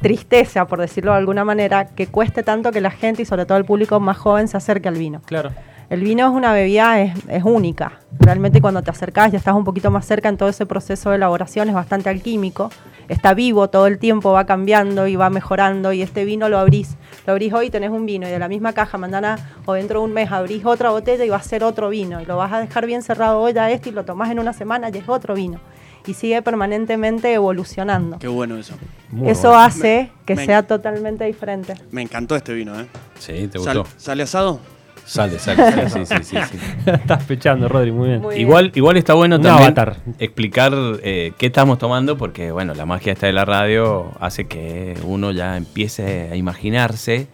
tristeza, 0.00 0.66
por 0.66 0.80
decirlo 0.80 1.12
de 1.12 1.18
alguna 1.18 1.44
manera, 1.44 1.86
que 1.86 2.08
cueste 2.08 2.42
tanto 2.42 2.72
que 2.72 2.80
la 2.80 2.90
gente 2.90 3.22
y 3.22 3.24
sobre 3.24 3.46
todo 3.46 3.56
el 3.56 3.64
público 3.64 4.00
más 4.00 4.18
joven 4.18 4.48
se 4.48 4.56
acerque 4.56 4.88
al 4.88 4.96
vino. 4.96 5.22
Claro. 5.24 5.52
El 5.92 6.00
vino 6.00 6.26
es 6.26 6.32
una 6.32 6.54
bebida, 6.54 7.02
es, 7.02 7.12
es 7.28 7.44
única. 7.44 8.00
Realmente 8.18 8.62
cuando 8.62 8.80
te 8.80 8.90
acercás 8.90 9.30
ya 9.30 9.36
estás 9.36 9.54
un 9.54 9.62
poquito 9.64 9.90
más 9.90 10.06
cerca 10.06 10.30
en 10.30 10.38
todo 10.38 10.48
ese 10.48 10.64
proceso 10.64 11.10
de 11.10 11.16
elaboración, 11.16 11.68
es 11.68 11.74
bastante 11.74 12.08
alquímico. 12.08 12.70
Está 13.08 13.34
vivo 13.34 13.68
todo 13.68 13.86
el 13.88 13.98
tiempo, 13.98 14.32
va 14.32 14.46
cambiando 14.46 15.06
y 15.06 15.16
va 15.16 15.28
mejorando. 15.28 15.92
Y 15.92 16.00
este 16.00 16.24
vino 16.24 16.48
lo 16.48 16.58
abrís. 16.58 16.96
Lo 17.26 17.34
abrís 17.34 17.52
hoy 17.52 17.66
y 17.66 17.70
tenés 17.70 17.90
un 17.90 18.06
vino. 18.06 18.26
Y 18.26 18.30
de 18.30 18.38
la 18.38 18.48
misma 18.48 18.72
caja, 18.72 18.96
mañana 18.96 19.36
o 19.66 19.74
dentro 19.74 20.00
de 20.00 20.06
un 20.06 20.14
mes 20.14 20.32
abrís 20.32 20.64
otra 20.64 20.88
botella 20.88 21.26
y 21.26 21.28
va 21.28 21.36
a 21.36 21.42
ser 21.42 21.62
otro 21.62 21.90
vino. 21.90 22.22
Y 22.22 22.24
lo 22.24 22.38
vas 22.38 22.54
a 22.54 22.60
dejar 22.60 22.86
bien 22.86 23.02
cerrado 23.02 23.38
hoy 23.40 23.52
a 23.58 23.70
este 23.70 23.90
y 23.90 23.92
lo 23.92 24.06
tomás 24.06 24.30
en 24.30 24.38
una 24.38 24.54
semana 24.54 24.88
y 24.88 24.96
es 24.96 25.06
otro 25.10 25.34
vino. 25.34 25.60
Y 26.06 26.14
sigue 26.14 26.40
permanentemente 26.40 27.34
evolucionando. 27.34 28.18
Qué 28.18 28.28
bueno 28.28 28.56
eso. 28.56 28.76
Muy 29.10 29.28
Eso 29.28 29.48
bueno. 29.48 29.58
hace 29.64 30.10
que 30.24 30.36
Me- 30.36 30.46
sea 30.46 30.62
totalmente 30.62 31.24
diferente. 31.24 31.74
Me 31.90 32.00
encantó 32.00 32.34
este 32.34 32.54
vino, 32.54 32.80
¿eh? 32.80 32.86
Sí, 33.18 33.46
¿te 33.48 33.58
gustó? 33.58 33.84
¿Sale 33.98 34.22
asado? 34.22 34.58
Sale, 35.04 35.38
sale, 35.38 35.88
sí, 35.88 36.06
sí, 36.06 36.16
sí, 36.22 36.36
sí. 36.50 36.58
Estás 36.86 37.24
pechando, 37.24 37.68
Rodri, 37.68 37.92
muy 37.92 38.08
bien. 38.08 38.20
Muy 38.20 38.34
bien. 38.34 38.46
Igual, 38.46 38.72
igual 38.74 38.96
está 38.96 39.14
bueno 39.14 39.40
también 39.40 39.64
avatar. 39.64 39.96
explicar 40.18 40.72
eh, 41.02 41.32
qué 41.38 41.46
estamos 41.46 41.78
tomando, 41.78 42.16
porque 42.16 42.50
bueno, 42.52 42.74
la 42.74 42.86
magia 42.86 43.12
esta 43.12 43.26
de 43.26 43.32
la 43.32 43.44
radio 43.44 44.12
hace 44.20 44.46
que 44.46 44.96
uno 45.04 45.30
ya 45.32 45.56
empiece 45.56 46.30
a 46.30 46.36
imaginarse 46.36 47.26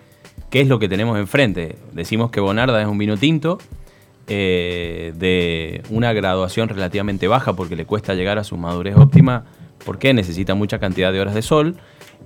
qué 0.51 0.61
es 0.61 0.69
lo 0.69 0.79
que 0.79 0.89
tenemos 0.89 1.19
enfrente. 1.19 1.77
Decimos 1.93 2.31
que 2.31 2.41
Bonarda 2.41 2.81
es 2.81 2.87
un 2.87 2.99
vino 2.99 3.17
tinto 3.17 3.59
eh, 4.27 5.13
de 5.17 5.83
una 5.91 6.13
graduación 6.13 6.69
relativamente 6.69 7.29
baja 7.29 7.55
porque 7.55 7.77
le 7.77 7.85
cuesta 7.87 8.15
llegar 8.15 8.39
a 8.39 8.45
su 8.45 8.57
madurez 8.57 8.97
óptima, 8.97 9.45
porque 9.85 10.13
necesita 10.15 10.55
mucha 10.55 10.79
cantidad 10.79 11.13
de 11.13 11.21
horas 11.21 11.35
de 11.35 11.43
sol. 11.43 11.77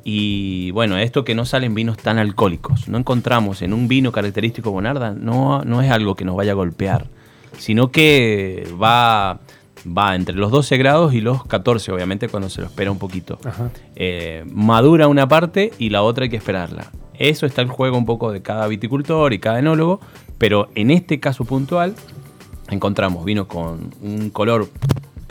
Y 0.04 0.71
bueno, 0.73 0.99
esto 0.99 1.25
que 1.25 1.35
no 1.35 1.44
salen 1.44 1.75
vinos 1.75 1.97
tan 1.97 2.18
alcohólicos. 2.18 2.88
No 2.88 2.99
encontramos 2.99 3.62
en 3.62 3.73
un 3.73 3.88
vino 3.88 4.12
característico 4.12 4.71
Bonarda, 4.71 5.12
no, 5.12 5.62
no 5.64 5.82
es 5.82 5.90
algo 5.90 6.14
que 6.14 6.25
nos 6.25 6.37
vaya 6.37 6.52
a 6.52 6.54
golpear, 6.54 7.06
sino 7.59 7.90
que 7.90 8.66
va, 8.82 9.40
va 9.87 10.14
entre 10.14 10.35
los 10.35 10.50
12 10.50 10.76
grados 10.76 11.14
y 11.14 11.21
los 11.21 11.44
14, 11.44 11.92
obviamente, 11.92 12.28
cuando 12.28 12.49
se 12.49 12.61
lo 12.61 12.66
espera 12.66 12.90
un 12.90 12.99
poquito. 12.99 13.38
Eh, 13.94 14.44
madura 14.50 15.09
una 15.09 15.28
parte 15.28 15.73
y 15.78 15.90
la 15.90 16.02
otra 16.02 16.25
hay 16.25 16.30
que 16.30 16.37
esperarla. 16.37 16.90
Eso 17.18 17.47
está 17.47 17.62
el 17.62 17.68
juego 17.68 17.97
un 17.97 18.06
poco 18.06 18.32
de 18.32 18.42
cada 18.42 18.66
viticultor 18.66 19.32
y 19.32 19.38
cada 19.38 19.61
enólogo, 19.61 20.00
pero 20.38 20.68
en 20.75 20.90
este 20.90 21.21
caso 21.21 21.44
puntual 21.44 21.94
encontramos 22.68 23.25
vino 23.25 23.47
con 23.47 23.90
un 24.00 24.30
color 24.30 24.68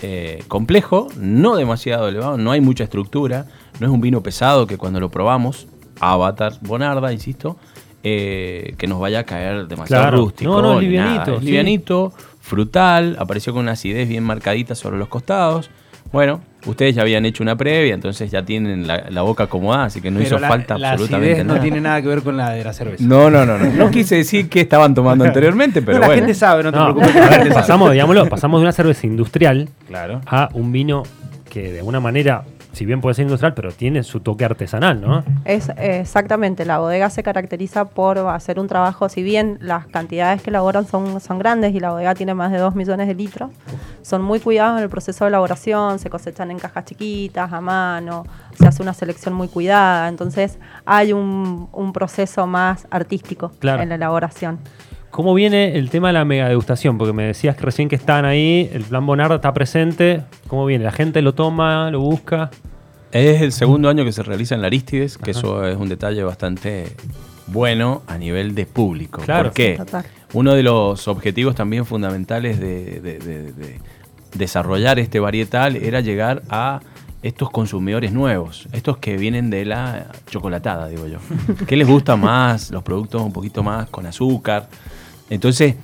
eh, 0.02 0.44
complejo, 0.48 1.10
no 1.18 1.56
demasiado 1.56 2.08
elevado, 2.08 2.38
no 2.38 2.52
hay 2.52 2.62
mucha 2.62 2.84
estructura, 2.84 3.48
no 3.82 3.88
es 3.88 3.92
un 3.94 4.00
vino 4.00 4.22
pesado 4.22 4.68
que 4.68 4.78
cuando 4.78 5.00
lo 5.00 5.10
probamos, 5.10 5.68
Avatar 6.00 6.54
Bonarda, 6.62 7.12
insisto, 7.12 7.58
eh, 8.04 8.76
que 8.78 8.88
nos 8.88 9.00
vaya 9.00 9.20
a 9.20 9.24
caer 9.24 9.68
demasiado 9.68 10.04
Claro. 10.04 10.18
rústico. 10.20 10.52
No, 10.52 10.62
no, 10.62 10.68
es 10.68 10.74
nada. 10.76 10.82
livianito, 10.82 11.36
Es 11.38 11.44
livianito, 11.44 12.14
frutal, 12.40 13.16
apareció 13.20 13.54
con 13.54 13.64
una 13.64 13.74
acidez 13.74 14.08
bien 14.08 14.24
marcadita 14.24 14.76
sobre 14.76 14.98
los 14.98 15.08
costados. 15.08 15.70
Bueno, 16.12 16.42
Ustedes 16.68 16.94
ya 16.94 17.02
habían 17.02 17.26
hecho 17.26 17.42
una 17.42 17.56
previa, 17.56 17.96
entonces 17.96 18.30
ya 18.30 18.46
tienen 18.46 18.86
la, 18.86 19.06
la 19.10 19.24
boca 19.24 19.46
acomodada, 19.46 19.86
así 19.86 20.00
que 20.00 20.12
no 20.12 20.18
Pero 20.20 20.28
hizo 20.28 20.38
la- 20.38 20.48
falta 20.48 20.78
la 20.78 20.92
absolutamente 20.92 21.32
acidez 21.32 21.46
nada. 21.48 21.58
no 21.58 21.64
tiene 21.64 21.82
nada 21.82 22.02
que 22.04 22.08
ver 22.08 22.22
con 22.22 22.38
la 22.38 22.52
de 22.52 22.64
la 22.64 22.72
cerveza. 22.72 23.04
No, 23.04 23.32
no, 23.32 23.48
no, 23.48 23.58
no. 23.58 23.66
No 23.72 23.90
quise 23.90 24.18
decir 24.18 24.48
que 24.48 24.62
estaban 24.62 24.94
tomando 24.94 25.26
anteriormente, 25.26 25.82
pero 25.82 25.94
No, 25.98 26.02
la 26.02 26.08
bueno. 26.10 26.20
gente 26.22 26.36
sabe, 26.36 26.62
no 26.62 26.72
te 26.72 26.78
No, 26.78 26.94
preocupes. 26.94 27.16
a 27.16 27.20
la 27.20 27.22
ver, 27.26 27.32
gente 27.38 27.50
sabe. 27.50 27.62
pasamos, 27.62 27.92
digámoslo, 27.94 28.30
pasamos 28.30 28.60
de 28.60 28.66
una 28.66 28.72
cerveza 28.74 29.08
industrial 29.08 29.70
Claro. 29.88 30.22
a 30.28 30.50
un 30.54 30.72
vino 30.72 31.02
que 31.50 31.72
de 31.72 31.80
alguna 31.80 32.00
manera, 32.00 32.44
si 32.74 32.86
bien 32.86 33.02
puede 33.02 33.16
ser 33.16 33.24
industrial, 33.24 33.54
pero 33.54 33.72
tiene 33.72 34.04
su 34.04 34.20
toque 34.22 34.46
artesanal, 34.46 35.02
¿no? 35.02 35.24
Es 35.46 35.70
exactamente, 35.78 36.66
la 36.66 36.80
bodega 36.80 37.10
se 37.10 37.22
caracteriza 37.24 37.86
por 37.86 38.18
hacer 38.20 38.60
un 38.60 38.68
trabajo, 38.68 39.10
si 39.10 39.24
bien 39.24 39.58
las 39.62 39.88
cantidades 39.88 40.42
que 40.42 40.50
elaboran 40.50 40.86
son, 40.88 41.20
son 41.20 41.40
grandes 41.40 41.74
y 41.76 41.80
la 41.80 41.92
bodega 41.92 42.16
tiene 42.16 42.34
más 42.34 42.52
de 42.52 42.58
2 42.60 42.76
millones 42.76 43.08
de 43.08 43.16
litros, 43.16 43.50
son 44.02 44.22
muy 44.22 44.40
cuidados 44.40 44.78
en 44.78 44.84
el 44.84 44.90
proceso 44.90 45.26
de 45.26 45.30
elaboración, 45.30 46.00
se 46.00 46.10
cosechan 46.10 46.52
en 46.52 46.60
cajas 46.60 46.86
chiquitas, 46.86 47.52
a 47.52 47.62
mano, 47.62 48.24
se 48.58 48.68
hace 48.68 48.82
una 48.82 48.94
selección 48.94 49.34
muy 49.34 49.48
cuidada, 49.48 50.08
entonces 50.08 50.58
hay 50.86 51.14
un, 51.14 51.68
un 51.72 51.94
proceso 51.94 52.48
más 52.48 52.88
artístico 52.90 53.52
Claro. 53.60 53.82
en 53.84 53.90
la 53.90 53.96
elaboración. 53.96 54.60
¿Cómo 55.12 55.34
viene 55.34 55.78
el 55.78 55.90
tema 55.90 56.08
de 56.08 56.14
la 56.14 56.26
mega 56.26 56.48
degustación? 56.48 56.98
Porque 56.98 57.14
me 57.14 57.24
decías 57.24 57.56
que 57.56 57.64
recién 57.64 57.90
que 57.90 57.96
están 57.96 58.24
ahí, 58.26 58.70
el 58.74 58.84
plan 58.84 59.06
Bonarda 59.06 59.36
está 59.36 59.54
presente. 59.54 60.24
¿Cómo 60.48 60.66
viene? 60.66 60.86
¿La 60.86 60.92
gente 60.92 61.22
lo 61.22 61.34
toma, 61.34 61.92
lo 61.92 62.00
busca? 62.00 62.50
Es 63.12 63.42
el 63.42 63.52
segundo 63.52 63.90
año 63.90 64.06
que 64.06 64.14
se 64.14 64.24
realiza 64.24 64.56
en 64.56 64.62
la 64.62 64.68
Aristides, 64.68 65.18
que 65.18 65.32
eso 65.32 65.68
es 65.68 65.76
un 65.76 65.90
detalle 65.90 66.24
bastante 66.24 66.96
bueno 67.48 68.04
a 68.08 68.18
nivel 68.18 68.56
de 68.56 68.66
público. 68.66 69.22
Claro. 69.22 69.50
¿Por 69.50 69.54
qué? 69.54 69.76
Total. 69.78 70.06
Uno 70.32 70.54
de 70.54 70.64
los 70.64 71.10
objetivos 71.10 71.56
también 71.56 71.86
fundamentales 71.86 72.58
de, 72.62 73.02
de- 73.02 73.20
de- 73.20 73.52
de 73.52 73.80
desarrollar 74.38 74.98
este 74.98 75.20
varietal 75.20 75.76
era 75.76 76.00
llegar 76.00 76.42
a 76.50 76.80
estos 77.22 77.50
consumidores 77.52 78.14
nuevos, 78.14 78.68
estos 78.72 78.98
que 78.98 79.18
vienen 79.18 79.50
de 79.50 79.66
la 79.66 80.08
chocolatada, 80.30 80.88
digo 80.88 81.06
yo. 81.06 81.18
¿Qué 81.68 81.76
les 81.76 81.86
gusta 81.88 82.16
más? 82.16 82.72
Los 82.72 82.82
productos 82.82 83.22
un 83.22 83.34
poquito 83.34 83.62
más 83.62 83.90
con 83.90 84.06
azúcar. 84.06 84.70
Entonces, 85.32 85.76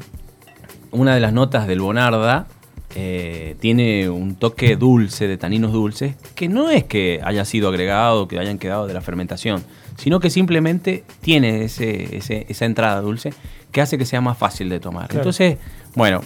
una 0.92 1.16
de 1.16 1.20
las 1.22 1.34
notas 1.34 1.68
del 1.68 1.80
Bonarda 1.80 2.48
eh, 2.96 3.56
tiene 3.60 4.10
un 4.10 4.36
toque 4.36 4.76
dulce, 4.76 5.28
de 5.28 5.38
taninos 5.38 5.72
dulces, 5.72 6.16
que 6.36 6.48
no 6.50 6.70
es 6.70 6.84
que 6.84 7.20
haya 7.24 7.46
sido 7.46 7.70
agregado, 7.70 8.28
que 8.28 8.40
hayan 8.40 8.60
quedado 8.60 8.88
de 8.88 8.94
la 8.94 9.02
fermentación, 9.02 9.64
sino 9.98 10.20
que 10.20 10.30
simplemente 10.30 11.04
tiene 11.22 11.64
ese, 11.64 12.18
ese- 12.18 12.46
esa 12.50 12.66
entrada 12.66 13.02
dulce 13.02 13.34
que 13.72 13.82
hace 13.82 13.98
que 13.98 14.06
sea 14.06 14.22
más 14.22 14.38
fácil 14.38 14.70
de 14.70 14.80
tomar. 14.80 15.08
Claro. 15.08 15.22
Entonces, 15.22 15.58
bueno, 15.96 16.22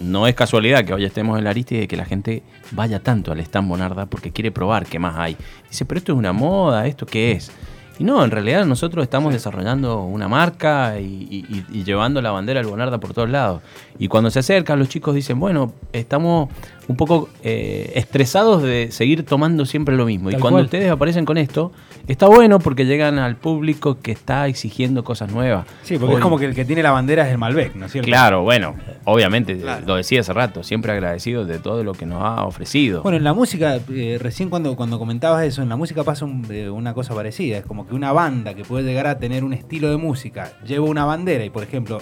no 0.00 0.26
es 0.26 0.34
casualidad 0.34 0.84
que 0.84 0.92
hoy 0.94 1.04
estemos 1.04 1.38
en 1.38 1.44
la 1.44 1.50
Aristide 1.50 1.84
y 1.84 1.86
que 1.86 1.96
la 1.96 2.04
gente 2.04 2.42
vaya 2.72 3.00
tanto 3.00 3.32
al 3.32 3.40
stand 3.40 3.68
Bonarda 3.68 4.06
porque 4.06 4.30
quiere 4.30 4.50
probar 4.50 4.86
qué 4.86 4.98
más 4.98 5.16
hay. 5.16 5.36
Dice, 5.70 5.84
pero 5.84 5.98
esto 5.98 6.12
es 6.12 6.18
una 6.18 6.32
moda, 6.32 6.86
¿esto 6.86 7.06
qué 7.06 7.32
es? 7.32 7.50
Y 8.02 8.04
no, 8.04 8.24
en 8.24 8.32
realidad 8.32 8.66
nosotros 8.66 9.04
estamos 9.04 9.32
desarrollando 9.32 10.02
una 10.02 10.26
marca 10.26 10.98
y, 10.98 11.04
y- 11.30 11.46
y- 11.48 11.78
y 11.80 11.84
llevando 11.84 12.20
la 12.20 12.32
bandera 12.32 12.58
del 12.58 12.68
Bonarda 12.68 12.98
por 12.98 13.14
todos 13.14 13.30
lados. 13.30 13.62
Y 13.96 14.08
cuando 14.08 14.28
se 14.28 14.40
acercan, 14.40 14.80
los 14.80 14.88
chicos 14.88 15.14
dicen, 15.14 15.38
bueno, 15.38 15.72
estamos 15.92 16.48
un 16.88 16.96
poco 16.96 17.28
eh, 17.44 17.92
estresados 17.94 18.60
de 18.64 18.88
seguir 18.90 19.24
tomando 19.24 19.64
siempre 19.66 19.94
lo 19.96 20.04
mismo. 20.04 20.30
y 20.30 20.32
cuando 20.32 20.56
cual. 20.56 20.64
ustedes 20.64 20.90
aparecen 20.90 21.24
con 21.24 21.38
esto, 21.38 21.70
está 22.08 22.26
bueno 22.26 22.58
porque 22.58 22.86
llegan 22.86 23.20
al 23.20 23.36
público 23.36 23.98
que 24.02 24.10
está 24.10 24.48
exigiendo 24.48 25.04
cosas 25.04 25.30
nuevas. 25.30 25.64
Sí, 25.84 25.96
porque 25.96 26.14
Hoy- 26.14 26.18
es 26.18 26.22
como 26.24 26.38
que 26.40 26.46
el 26.46 26.56
que 26.56 26.64
tiene 26.64 26.82
la 26.82 26.90
bandera 26.90 27.24
es 27.24 27.30
el 27.30 27.38
Malbec, 27.38 27.76
¿no 27.76 27.86
es 27.86 27.92
cierto? 27.92 28.06
Claro, 28.08 28.42
bueno, 28.42 28.74
obviamente, 29.04 29.56
Claro. 29.58 29.86
lo 29.86 29.96
decía 29.96 30.20
hace 30.20 30.32
rato, 30.32 30.62
siempre 30.62 30.92
agradecido 30.92 31.44
de 31.44 31.58
todo 31.58 31.84
lo 31.84 31.92
que 31.92 32.06
nos 32.06 32.22
ha 32.22 32.44
ofrecido. 32.44 33.02
Bueno, 33.02 33.18
en 33.18 33.24
la 33.24 33.32
música, 33.34 33.78
eh, 33.90 34.18
recién 34.20 34.50
cuando, 34.50 34.76
cuando 34.76 34.98
comentabas 34.98 35.44
eso, 35.44 35.62
en 35.62 35.68
la 35.68 35.76
música 35.76 36.04
pasa 36.04 36.24
un- 36.24 36.46
eh, 36.50 36.70
una 36.70 36.94
cosa 36.94 37.14
parecida. 37.14 37.58
Es 37.58 37.66
como 37.66 37.86
que 37.86 37.94
una 37.94 38.12
banda 38.12 38.54
que 38.54 38.64
puede 38.64 38.84
llegar 38.84 39.06
a 39.06 39.18
tener 39.18 39.44
un 39.44 39.52
estilo 39.52 39.90
de 39.90 39.96
música 39.96 40.52
lleva 40.66 40.84
una 40.86 41.04
bandera 41.04 41.44
y, 41.44 41.50
por 41.50 41.62
ejemplo, 41.62 41.98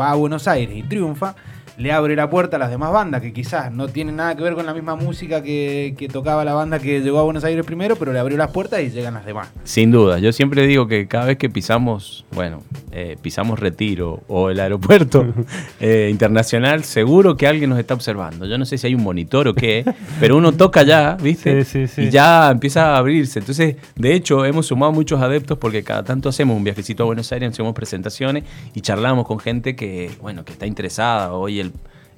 va 0.00 0.12
a 0.12 0.14
Buenos 0.14 0.46
Aires 0.48 0.76
y 0.76 0.82
triunfa, 0.84 1.34
le 1.78 1.92
abre 1.92 2.16
la 2.16 2.28
puerta 2.28 2.56
a 2.56 2.58
las 2.58 2.70
demás 2.70 2.92
bandas 2.92 3.22
que 3.22 3.32
quizás 3.32 3.72
no 3.72 3.86
tienen 3.86 4.16
nada 4.16 4.36
que 4.36 4.42
ver 4.42 4.54
con 4.54 4.66
la 4.66 4.74
misma 4.74 4.96
música 4.96 5.42
que, 5.42 5.94
que 5.96 6.08
tocaba 6.08 6.44
la 6.44 6.52
banda 6.52 6.80
que 6.80 7.00
llegó 7.00 7.20
a 7.20 7.22
Buenos 7.22 7.44
Aires 7.44 7.64
primero, 7.64 7.94
pero 7.94 8.12
le 8.12 8.18
abrió 8.18 8.36
las 8.36 8.50
puertas 8.50 8.80
y 8.82 8.90
llegan 8.90 9.14
las 9.14 9.24
demás. 9.24 9.48
Sin 9.62 9.92
duda, 9.92 10.18
yo 10.18 10.32
siempre 10.32 10.66
digo 10.66 10.88
que 10.88 11.06
cada 11.06 11.26
vez 11.26 11.38
que 11.38 11.48
pisamos, 11.48 12.24
bueno, 12.32 12.64
eh, 12.90 13.16
pisamos 13.22 13.60
Retiro 13.60 14.24
o 14.26 14.50
el 14.50 14.58
aeropuerto 14.58 15.24
eh, 15.80 16.08
internacional, 16.10 16.82
seguro 16.82 17.36
que 17.36 17.46
alguien 17.46 17.70
nos 17.70 17.78
está 17.78 17.94
observando. 17.94 18.44
Yo 18.46 18.58
no 18.58 18.64
sé 18.64 18.76
si 18.76 18.88
hay 18.88 18.96
un 18.96 19.04
monitor 19.04 19.46
o 19.46 19.54
qué, 19.54 19.84
pero 20.18 20.36
uno 20.36 20.50
toca 20.52 20.82
ya, 20.82 21.14
¿viste? 21.14 21.64
Sí, 21.64 21.86
sí, 21.86 21.94
sí. 21.94 22.02
Y 22.02 22.10
ya 22.10 22.50
empieza 22.50 22.94
a 22.94 22.98
abrirse. 22.98 23.38
Entonces, 23.38 23.76
de 23.94 24.14
hecho, 24.14 24.44
hemos 24.44 24.66
sumado 24.66 24.90
muchos 24.90 25.20
adeptos 25.20 25.58
porque 25.58 25.84
cada 25.84 26.02
tanto 26.02 26.28
hacemos 26.28 26.56
un 26.56 26.64
viajecito 26.64 27.04
a 27.04 27.06
Buenos 27.06 27.30
Aires, 27.30 27.50
hacemos 27.50 27.72
presentaciones 27.72 28.42
y 28.74 28.80
charlamos 28.80 29.26
con 29.26 29.38
gente 29.38 29.76
que, 29.76 30.10
bueno, 30.20 30.44
que 30.44 30.52
está 30.52 30.66
interesada. 30.66 31.32
Hoy 31.34 31.60
el, 31.60 31.67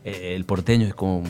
eh, 0.02 0.32
el 0.34 0.46
porteño 0.46 0.86
es 0.86 0.94
como 0.94 1.22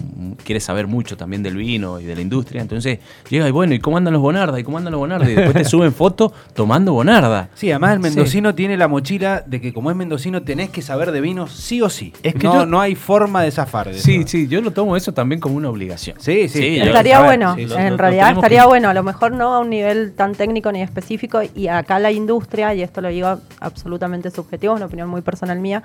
quiere 0.44 0.60
saber 0.60 0.86
mucho 0.86 1.16
también 1.16 1.42
del 1.42 1.56
vino 1.56 1.98
y 1.98 2.04
de 2.04 2.14
la 2.14 2.20
industria. 2.20 2.62
Entonces 2.62 3.00
llega 3.28 3.48
y 3.48 3.50
bueno, 3.50 3.74
¿y 3.74 3.80
cómo 3.80 3.96
andan 3.96 4.12
los 4.12 4.22
Bonarda? 4.22 4.60
¿Y 4.60 4.62
cómo 4.62 4.78
andan 4.78 4.92
los 4.92 5.00
Bonarda? 5.00 5.28
Y 5.28 5.34
después 5.34 5.56
te 5.56 5.64
suben 5.68 5.92
fotos 5.92 6.30
tomando 6.54 6.92
Bonarda. 6.92 7.48
Sí, 7.54 7.68
además 7.72 7.94
el 7.94 7.98
mendocino 7.98 8.54
tiene 8.54 8.76
la 8.76 8.86
mochila 8.86 9.42
de 9.44 9.60
que 9.60 9.72
como 9.74 9.90
es 9.90 9.96
mendocino 9.96 10.42
tenés 10.44 10.70
que 10.70 10.82
saber 10.82 11.10
de 11.10 11.20
vinos 11.20 11.50
sí 11.52 11.82
o 11.82 11.90
sí. 11.90 12.12
Es 12.22 12.34
que 12.36 12.46
no, 12.46 12.54
yo- 12.60 12.66
no 12.66 12.80
hay 12.80 12.94
forma 12.94 13.42
de 13.42 13.50
zafar 13.50 13.88
de 13.88 13.98
Sí, 13.98 14.18
eso. 14.18 14.28
sí, 14.28 14.46
yo 14.46 14.60
lo 14.62 14.70
tomo 14.70 14.96
eso 14.96 15.12
también 15.12 15.40
como 15.40 15.56
una 15.56 15.68
obligación. 15.68 16.16
Sí, 16.20 16.48
sí. 16.48 16.76
yo- 16.78 16.84
Estaría 16.84 17.24
bueno, 17.24 17.56
sí, 17.56 17.62
en 17.62 17.68
lo- 17.90 17.96
realidad 17.96 18.30
estaría 18.34 18.60
que- 18.62 18.66
bueno, 18.68 18.88
a 18.88 18.94
lo 18.94 19.02
mejor 19.02 19.32
no 19.32 19.52
a 19.52 19.58
un 19.58 19.70
nivel 19.70 20.12
tan 20.12 20.36
técnico 20.36 20.70
ni 20.70 20.80
específico, 20.80 21.40
y 21.56 21.66
acá 21.66 21.98
la 21.98 22.12
industria, 22.12 22.72
y 22.72 22.82
esto 22.82 23.00
lo 23.00 23.08
digo 23.08 23.40
absolutamente 23.58 24.30
subjetivo, 24.30 24.74
es 24.74 24.76
una 24.76 24.86
opinión 24.86 25.08
muy 25.08 25.22
personal 25.22 25.58
mía, 25.58 25.82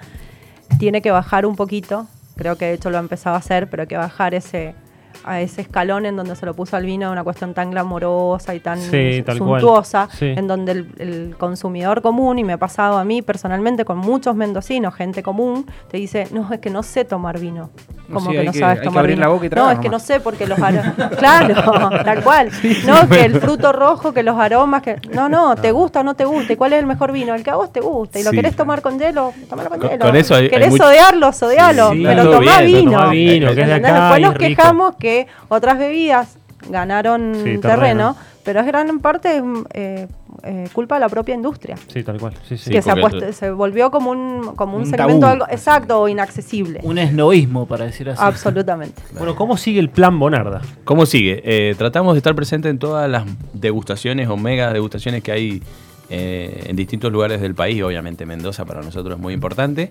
tiene 0.77 1.01
que 1.01 1.09
bajar 1.09 1.47
un 1.47 1.55
poquito, 1.55 2.07
creo 2.35 2.57
que 2.57 2.65
de 2.65 2.73
hecho 2.73 2.89
lo 2.89 2.97
ha 2.97 3.01
empezado 3.01 3.35
a 3.35 3.39
hacer, 3.39 3.69
pero 3.69 3.87
que 3.87 3.97
bajar 3.97 4.33
ese 4.33 4.75
a 5.23 5.41
ese 5.41 5.61
escalón 5.61 6.05
en 6.05 6.15
donde 6.15 6.35
se 6.35 6.45
lo 6.45 6.53
puso 6.53 6.75
al 6.77 6.85
vino 6.85 7.11
una 7.11 7.23
cuestión 7.23 7.53
tan 7.53 7.71
glamorosa 7.71 8.53
y 8.55 8.59
tan 8.59 8.79
Sí, 8.79 9.23
suntuosa, 9.37 10.09
Sí. 10.11 10.33
en 10.35 10.47
donde 10.47 10.71
el, 10.73 10.87
el 10.97 11.35
consumidor 11.37 12.01
común, 12.01 12.39
y 12.39 12.43
me 12.43 12.53
ha 12.53 12.57
pasado 12.57 12.97
a 12.97 13.05
mí 13.05 13.21
personalmente 13.21 13.85
con 13.85 13.97
muchos 13.97 14.35
mendocinos, 14.35 14.93
gente 14.95 15.23
común, 15.23 15.65
te 15.89 15.97
dice, 15.97 16.27
no, 16.31 16.51
es 16.53 16.59
que 16.59 16.69
no 16.69 16.83
sé 16.83 17.05
tomar 17.05 17.39
vino. 17.39 17.69
No, 18.07 18.15
Como 18.15 18.27
sí, 18.27 18.33
que 18.33 18.39
hay 18.41 18.45
no 18.45 18.51
que- 18.51 18.59
sabes 18.59 18.79
hay 18.79 18.83
tomar 18.85 19.07
vino. 19.07 19.21
la 19.21 19.27
boca 19.29 19.45
y 19.47 19.49
no, 19.49 19.71
es 19.71 19.79
que 19.79 19.89
no 19.89 19.97
sé 19.99 20.19
porque 20.19 20.45
los 20.45 20.59
aromas. 20.59 20.93
claro, 21.17 21.89
tal 22.03 22.23
cual. 22.23 22.51
No, 22.85 23.09
que 23.09 23.25
el 23.25 23.39
fruto 23.41 23.71
rojo, 23.71 24.13
que 24.13 24.21
los 24.21 24.37
aromas, 24.39 24.83
que. 24.83 24.97
No, 25.11 25.27
no, 25.27 25.55
te 25.55 25.71
gusta 25.71 26.01
o 26.01 26.03
no 26.03 26.13
te 26.13 26.23
gusta. 26.25 26.53
¿Y 26.53 26.55
cuál 26.55 26.73
es 26.73 26.79
el 26.79 26.85
mejor 26.85 27.11
vino? 27.11 27.33
El 27.33 27.43
que 27.43 27.49
a 27.49 27.55
vos 27.55 27.71
te 27.73 27.79
gusta. 27.79 28.19
Y 28.19 28.23
lo 28.23 28.29
Sí. 28.29 28.35
querés 28.35 28.55
tomar 28.55 28.83
con 28.83 28.99
hielo, 28.99 29.33
tomalo 29.49 29.69
con, 29.69 29.79
Con- 29.79 29.89
hielo. 29.89 30.05
con 30.05 30.15
eso 30.15 30.35
hay- 30.35 30.43
hay 30.43 30.49
Querés 30.49 30.69
mucho- 30.69 30.85
odiarlo, 30.87 31.29
odialo. 31.29 31.91
Pero 32.03 32.23
tomá 32.31 32.61
bien, 32.61 32.81
vino. 32.85 32.91
tomá 32.91 33.09
vino, 33.09 33.47
que 33.55 33.61
es 33.61 33.67
de 33.67 33.79
Después 33.79 34.21
nos 34.21 34.33
quejamos 34.35 34.95
que 34.97 35.04
otras 35.49 35.77
bebidas 35.77 36.37
ganaron 36.69 37.33
Sí, 37.35 37.57
terreno, 37.57 37.61
terreno. 37.61 38.15
pero 38.43 38.59
es 38.61 38.65
gran 38.65 38.99
parte 38.99 39.41
eh, 39.73 40.07
eh, 40.43 40.67
culpa 40.73 40.95
de 40.95 41.01
la 41.01 41.09
propia 41.09 41.35
industria. 41.35 41.75
Sí, 41.93 42.01
tal 42.03 42.19
cual. 42.19 42.33
Sí, 42.47 42.57
sí. 42.57 42.71
que 42.71 42.81
se, 42.81 42.95
puesto- 42.95 43.31
se 43.33 43.51
volvió 43.51 43.91
como 43.91 44.09
un, 44.11 44.55
como 44.55 44.75
un, 44.77 44.83
Un 44.83 44.89
segmento 44.89 45.19
tabú. 45.21 45.31
algo 45.33 45.45
exacto 45.49 46.01
o 46.01 46.07
inaccesible. 46.07 46.79
Un 46.83 46.97
esnoísmo, 46.97 47.65
para 47.67 47.85
decir 47.85 48.09
así. 48.09 48.21
Absolutamente. 48.23 49.01
Bueno, 49.17 49.35
¿cómo 49.35 49.57
sigue 49.57 49.79
el 49.79 49.89
plan 49.89 50.17
Bonarda? 50.19 50.61
¿Cómo 50.85 51.05
sigue? 51.05 51.41
Eh, 51.45 51.75
tratamos 51.77 52.13
de 52.13 52.17
estar 52.19 52.33
presentes 52.35 52.69
en 52.71 52.79
todas 52.79 53.09
las 53.09 53.25
degustaciones 53.53 54.27
o 54.29 54.37
mega 54.37 54.71
degustaciones 54.73 55.21
que 55.23 55.31
hay 55.31 55.61
eh, 56.09 56.65
en 56.67 56.75
distintos 56.75 57.11
lugares 57.11 57.41
del 57.41 57.53
país. 57.55 57.81
Obviamente 57.83 58.25
Mendoza 58.25 58.65
para 58.65 58.81
nosotros 58.81 59.15
es 59.17 59.21
muy 59.21 59.33
importante. 59.33 59.89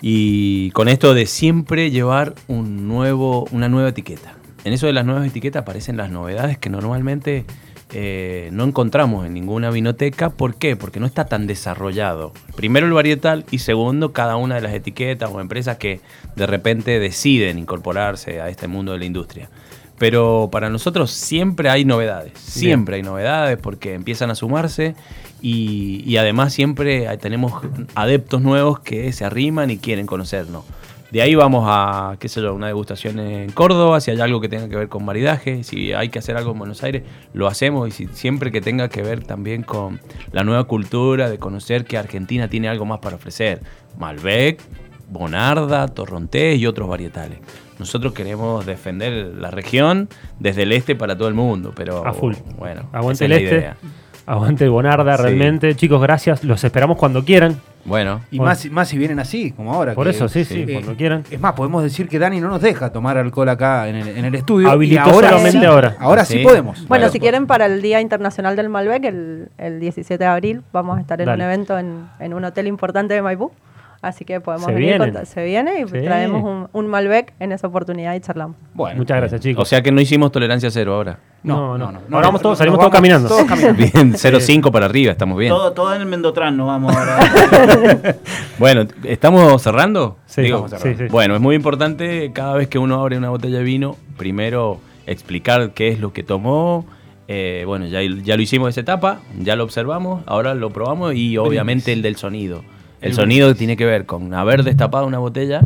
Y 0.00 0.70
con 0.72 0.88
esto 0.88 1.14
de 1.14 1.26
siempre 1.26 1.90
llevar 1.90 2.34
un 2.48 2.86
nuevo, 2.88 3.46
una 3.50 3.68
nueva 3.68 3.90
etiqueta. 3.90 4.34
En 4.64 4.72
eso 4.72 4.86
de 4.86 4.92
las 4.92 5.06
nuevas 5.06 5.26
etiquetas 5.26 5.62
aparecen 5.62 5.96
las 5.96 6.10
novedades 6.10 6.58
que 6.58 6.70
normalmente 6.70 7.44
eh, 7.92 8.48
no 8.52 8.64
encontramos 8.64 9.24
en 9.26 9.34
ninguna 9.34 9.70
vinoteca. 9.70 10.30
¿Por 10.30 10.56
qué? 10.56 10.76
Porque 10.76 10.98
no 10.98 11.06
está 11.06 11.26
tan 11.26 11.46
desarrollado. 11.46 12.32
Primero 12.56 12.86
el 12.86 12.92
varietal 12.92 13.44
y 13.50 13.58
segundo 13.58 14.12
cada 14.12 14.36
una 14.36 14.56
de 14.56 14.60
las 14.60 14.74
etiquetas 14.74 15.30
o 15.32 15.40
empresas 15.40 15.76
que 15.76 16.00
de 16.34 16.46
repente 16.46 16.98
deciden 16.98 17.58
incorporarse 17.58 18.40
a 18.40 18.48
este 18.48 18.66
mundo 18.66 18.92
de 18.92 18.98
la 18.98 19.04
industria. 19.04 19.48
Pero 19.98 20.48
para 20.52 20.68
nosotros 20.68 21.10
siempre 21.10 21.70
hay 21.70 21.84
novedades, 21.86 22.32
siempre 22.38 22.96
hay 22.96 23.02
novedades 23.02 23.56
porque 23.58 23.94
empiezan 23.94 24.30
a 24.30 24.34
sumarse 24.34 24.94
y, 25.40 26.02
y 26.04 26.18
además 26.18 26.52
siempre 26.52 27.06
tenemos 27.18 27.62
adeptos 27.94 28.42
nuevos 28.42 28.80
que 28.80 29.12
se 29.12 29.24
arriman 29.24 29.70
y 29.70 29.78
quieren 29.78 30.06
conocernos. 30.06 30.64
De 31.10 31.22
ahí 31.22 31.34
vamos 31.36 31.64
a, 31.66 32.16
qué 32.18 32.28
sé 32.28 32.42
yo, 32.42 32.52
una 32.52 32.66
degustación 32.66 33.20
en 33.20 33.50
Córdoba, 33.52 34.00
si 34.00 34.10
hay 34.10 34.20
algo 34.20 34.40
que 34.40 34.48
tenga 34.48 34.68
que 34.68 34.76
ver 34.76 34.88
con 34.88 35.04
maridaje, 35.04 35.62
si 35.62 35.92
hay 35.92 36.08
que 36.10 36.18
hacer 36.18 36.36
algo 36.36 36.50
en 36.50 36.58
Buenos 36.58 36.82
Aires, 36.82 37.04
lo 37.32 37.46
hacemos 37.46 37.88
y 37.88 37.92
si- 37.92 38.08
siempre 38.08 38.50
que 38.50 38.60
tenga 38.60 38.88
que 38.88 39.02
ver 39.02 39.22
también 39.24 39.62
con 39.62 40.00
la 40.32 40.42
nueva 40.42 40.64
cultura 40.64 41.30
de 41.30 41.38
conocer 41.38 41.84
que 41.86 41.96
Argentina 41.96 42.48
tiene 42.48 42.68
algo 42.68 42.84
más 42.84 42.98
para 42.98 43.16
ofrecer. 43.16 43.62
Malbec, 43.98 44.60
Bonarda, 45.08 45.86
Torrontés 45.88 46.58
y 46.58 46.66
otros 46.66 46.88
varietales. 46.88 47.38
Nosotros 47.78 48.12
queremos 48.12 48.64
defender 48.66 49.34
la 49.38 49.50
región 49.50 50.08
desde 50.40 50.62
el 50.62 50.72
este 50.72 50.94
para 50.96 51.16
todo 51.16 51.28
el 51.28 51.34
mundo, 51.34 51.72
pero 51.74 52.06
A 52.06 52.12
full. 52.12 52.34
bueno, 52.58 52.82
Aguante 52.92 53.24
esa 53.24 53.26
el 53.26 53.32
es 53.32 53.38
la 53.42 53.44
este. 53.44 53.56
idea. 53.58 53.76
Aguante 54.28 54.68
Bonarda, 54.68 55.16
Sí. 55.16 55.22
realmente. 55.22 55.76
Chicos, 55.76 56.02
gracias. 56.02 56.42
Los 56.42 56.64
esperamos 56.64 56.96
cuando 56.98 57.24
quieran. 57.24 57.60
Bueno, 57.84 58.22
Y 58.32 58.38
Bueno. 58.38 58.50
más, 58.50 58.58
si- 58.58 58.70
más 58.70 58.88
si 58.88 58.98
vienen 58.98 59.20
así, 59.20 59.52
como 59.52 59.72
ahora. 59.72 59.94
Por 59.94 60.06
que- 60.06 60.10
eso, 60.10 60.28
sí, 60.28 60.44
sí, 60.44 60.64
eh, 60.66 60.72
cuando 60.72 60.96
quieran. 60.96 61.22
Es 61.30 61.38
más, 61.38 61.52
podemos 61.52 61.84
decir 61.84 62.08
que 62.08 62.18
Dani 62.18 62.40
no 62.40 62.48
nos 62.48 62.60
deja 62.60 62.90
tomar 62.90 63.16
alcohol 63.16 63.48
acá 63.48 63.86
en 63.88 63.94
el, 63.94 64.08
en 64.08 64.24
el 64.24 64.34
estudio. 64.34 64.68
Habilitó 64.68 64.96
y 65.08 65.12
ahora 65.12 65.28
solamente 65.28 65.60
sí, 65.60 65.64
ahora. 65.64 65.96
Ahora 66.00 66.24
sí, 66.24 66.38
Sí. 66.38 66.42
podemos. 66.42 66.78
Bueno, 66.78 66.88
Bueno. 66.88 67.08
si 67.10 67.20
quieren 67.20 67.46
para 67.46 67.66
el 67.66 67.80
Día 67.82 68.00
Internacional 68.00 68.56
del 68.56 68.68
Malbec, 68.68 69.04
el, 69.04 69.48
el 69.58 69.78
17 69.78 70.24
de 70.24 70.28
abril, 70.28 70.62
vamos 70.72 70.98
a 70.98 71.00
estar 71.00 71.20
en 71.20 71.26
Dale. 71.26 71.44
un 71.44 71.48
evento 71.48 71.78
en, 71.78 72.08
en 72.18 72.34
un 72.34 72.44
hotel 72.44 72.66
importante 72.66 73.14
de 73.14 73.22
Maipú. 73.22 73.52
Así 74.06 74.24
que 74.24 74.40
podemos 74.40 74.66
Se 74.66 74.72
venir 74.72 74.88
vienen. 74.90 75.12
con- 75.14 75.26
se 75.26 75.44
viene 75.44 75.80
y 75.80 75.84
Sí. 75.88 76.00
traemos 76.04 76.44
un, 76.44 76.68
un 76.72 76.86
Malbec 76.86 77.32
en 77.40 77.50
esa 77.52 77.66
oportunidad 77.66 78.14
y 78.14 78.20
charlamos. 78.20 78.56
Bueno, 78.74 78.98
Muchas 78.98 79.16
gracias, 79.16 79.40
chicos. 79.40 79.62
o 79.62 79.64
sea 79.66 79.82
que 79.82 79.90
no 79.90 80.00
hicimos 80.00 80.30
tolerancia 80.30 80.70
cero 80.70 80.94
ahora. 80.94 81.18
no, 81.42 81.76
no. 81.76 81.90
no, 81.90 82.00
Ahora 82.12 82.28
vamos 82.28 82.40
todos, 82.40 82.58
salimos 82.58 82.78
todos 82.78 82.92
caminando. 82.92 83.28
todos 83.28 83.44
caminando. 83.44 83.78
Bien, 83.92 84.12
0,5 84.14 84.70
para 84.70 84.86
arriba, 84.86 85.10
estamos 85.12 85.36
bien. 85.38 85.50
Todo, 85.50 85.72
todo 85.72 85.94
en 85.94 86.00
el 86.02 86.06
Mendotrán 86.06 86.56
nos 86.56 86.66
vamos 86.68 86.94
ahora. 86.96 87.18
Bueno, 88.58 88.86
¿estamos 89.04 89.60
cerrando? 89.62 90.16
Sí, 90.26 90.42
Digo, 90.42 90.64
estamos 90.64 90.80
cerrando. 90.82 90.98
Sí, 90.98 91.06
sí. 91.08 91.12
Bueno, 91.12 91.34
es 91.34 91.40
muy 91.40 91.54
importante 91.56 92.30
cada 92.32 92.54
vez 92.54 92.68
que 92.68 92.78
uno 92.78 93.00
abre 93.00 93.18
una 93.18 93.30
botella 93.30 93.58
de 93.58 93.64
vino, 93.64 93.96
primero 94.16 94.80
explicar 95.06 95.72
qué 95.72 95.88
es 95.88 96.00
lo 96.00 96.12
que 96.12 96.22
tomó. 96.22 96.86
eh, 97.28 97.64
bueno, 97.66 97.86
ya, 97.86 98.00
ya 98.02 98.36
lo 98.36 98.42
hicimos 98.42 98.68
esa 98.70 98.80
etapa, 98.82 99.18
ya 99.40 99.56
lo 99.56 99.64
observamos, 99.64 100.22
ahora 100.26 100.54
lo 100.54 100.70
probamos 100.70 101.14
y 101.16 101.36
obviamente 101.38 101.92
el 101.92 102.00
del 102.02 102.14
sonido. 102.16 102.62
El 103.06 103.14
sonido 103.14 103.54
tiene 103.54 103.76
que 103.76 103.84
ver 103.86 104.06
con 104.06 104.32
haber 104.34 104.62
destapado 104.64 105.06
una 105.06 105.18
botella 105.18 105.60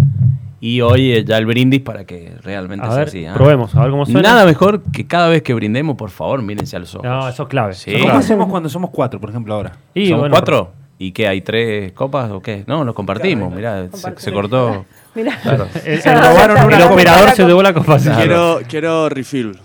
y 0.60 0.80
hoy 0.82 1.12
eh, 1.12 1.24
ya 1.24 1.38
el 1.38 1.46
brindis 1.46 1.80
para 1.80 2.04
que 2.04 2.32
realmente 2.42 2.84
A 2.86 2.90
sea 2.90 2.98
ver, 2.98 3.08
así. 3.08 3.24
¿ah? 3.26 3.32
probemos, 3.34 3.74
a 3.74 3.80
ver 3.82 3.90
cómo 3.90 4.04
suena. 4.06 4.20
Nada 4.28 4.44
mejor 4.44 4.82
que 4.92 5.06
cada 5.06 5.28
vez 5.28 5.42
que 5.42 5.54
brindemos, 5.54 5.96
por 5.96 6.10
favor, 6.10 6.42
mírense 6.42 6.76
a 6.76 6.80
los 6.80 6.94
ojos. 6.94 7.06
No, 7.08 7.28
eso 7.28 7.42
es 7.44 7.48
clave. 7.48 7.74
Sí. 7.74 7.94
¿Cómo 8.00 8.14
hacemos 8.14 8.48
cuando 8.48 8.68
somos 8.68 8.90
cuatro, 8.90 9.18
por 9.20 9.30
ejemplo, 9.30 9.54
ahora? 9.54 9.72
Y 9.94 10.06
¿Somos 10.08 10.20
bueno, 10.20 10.34
cuatro? 10.34 10.72
¿Y 10.98 11.12
qué? 11.12 11.26
¿Hay 11.28 11.40
tres 11.40 11.92
copas 11.92 12.30
o 12.30 12.42
qué? 12.42 12.62
No, 12.66 12.84
nos 12.84 12.94
compartimos. 12.94 13.54
Mirá, 13.54 13.84
se, 13.84 13.88
Compartimos. 13.90 14.22
se 14.22 14.32
cortó. 14.32 14.84
Mira. 15.14 15.38
Claro. 15.42 15.66
El, 15.84 15.92
el- 15.94 16.02
ya 16.02 16.12
está, 16.12 16.76
el 16.76 16.82
operador 16.92 17.30
se 17.30 17.44
llevó 17.46 17.62
la 17.62 17.72
copa. 17.72 17.98
Claro. 17.98 18.18
Quiero, 18.18 18.58
quiero 18.68 19.08
refill. 19.08 19.58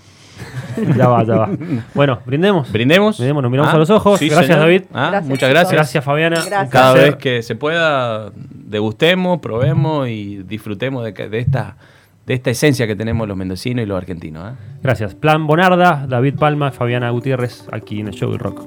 Ya 0.98 1.08
va, 1.08 1.24
ya 1.24 1.36
va. 1.36 1.50
Bueno, 1.94 2.20
brindemos. 2.25 2.72
¿Brindemos? 2.72 3.17
Brindemos, 3.17 3.41
nos 3.44 3.51
miramos 3.51 3.72
Ah, 3.74 3.75
a 3.75 3.79
los 3.79 3.89
ojos. 3.89 4.20
sí, 4.20 4.27
gracias, 4.27 4.48
señor. 4.48 4.62
David. 4.62 4.84
Ah, 4.94 5.08
Gracias, 5.12 5.29
muchas 5.29 5.50
gracias. 5.50 5.72
Gracias, 5.74 6.03
Fabiana. 6.03 6.36
Gracias. 6.46 6.70
Cada 6.70 6.94
vez 6.94 7.15
que 7.15 7.41
se 7.44 7.55
pueda, 7.55 8.32
degustemos, 8.36 9.39
probemos 9.39 10.08
y 10.10 10.44
disfrutemos 10.44 11.03
de 11.03 11.39
esta, 11.39 11.77
de 12.25 12.34
esta 12.34 12.50
esencia 12.50 12.88
que 12.88 12.96
tenemos 12.96 13.27
los 13.27 13.38
mendocinos 13.38 13.84
y 13.84 13.86
los 13.86 13.98
argentinos. 13.98 14.51
¿eh? 14.51 14.55
Gracias. 14.82 15.15
Plan 15.15 15.48
Bonarda, 15.48 16.05
David 16.08 16.36
Palma, 16.39 16.72
Fabiana 16.72 17.10
Gutiérrez, 17.10 17.67
aquí 17.72 18.00
en 18.00 18.08
el 18.08 18.13
Show 18.13 18.32
del 18.32 18.39
Rock. 18.39 18.63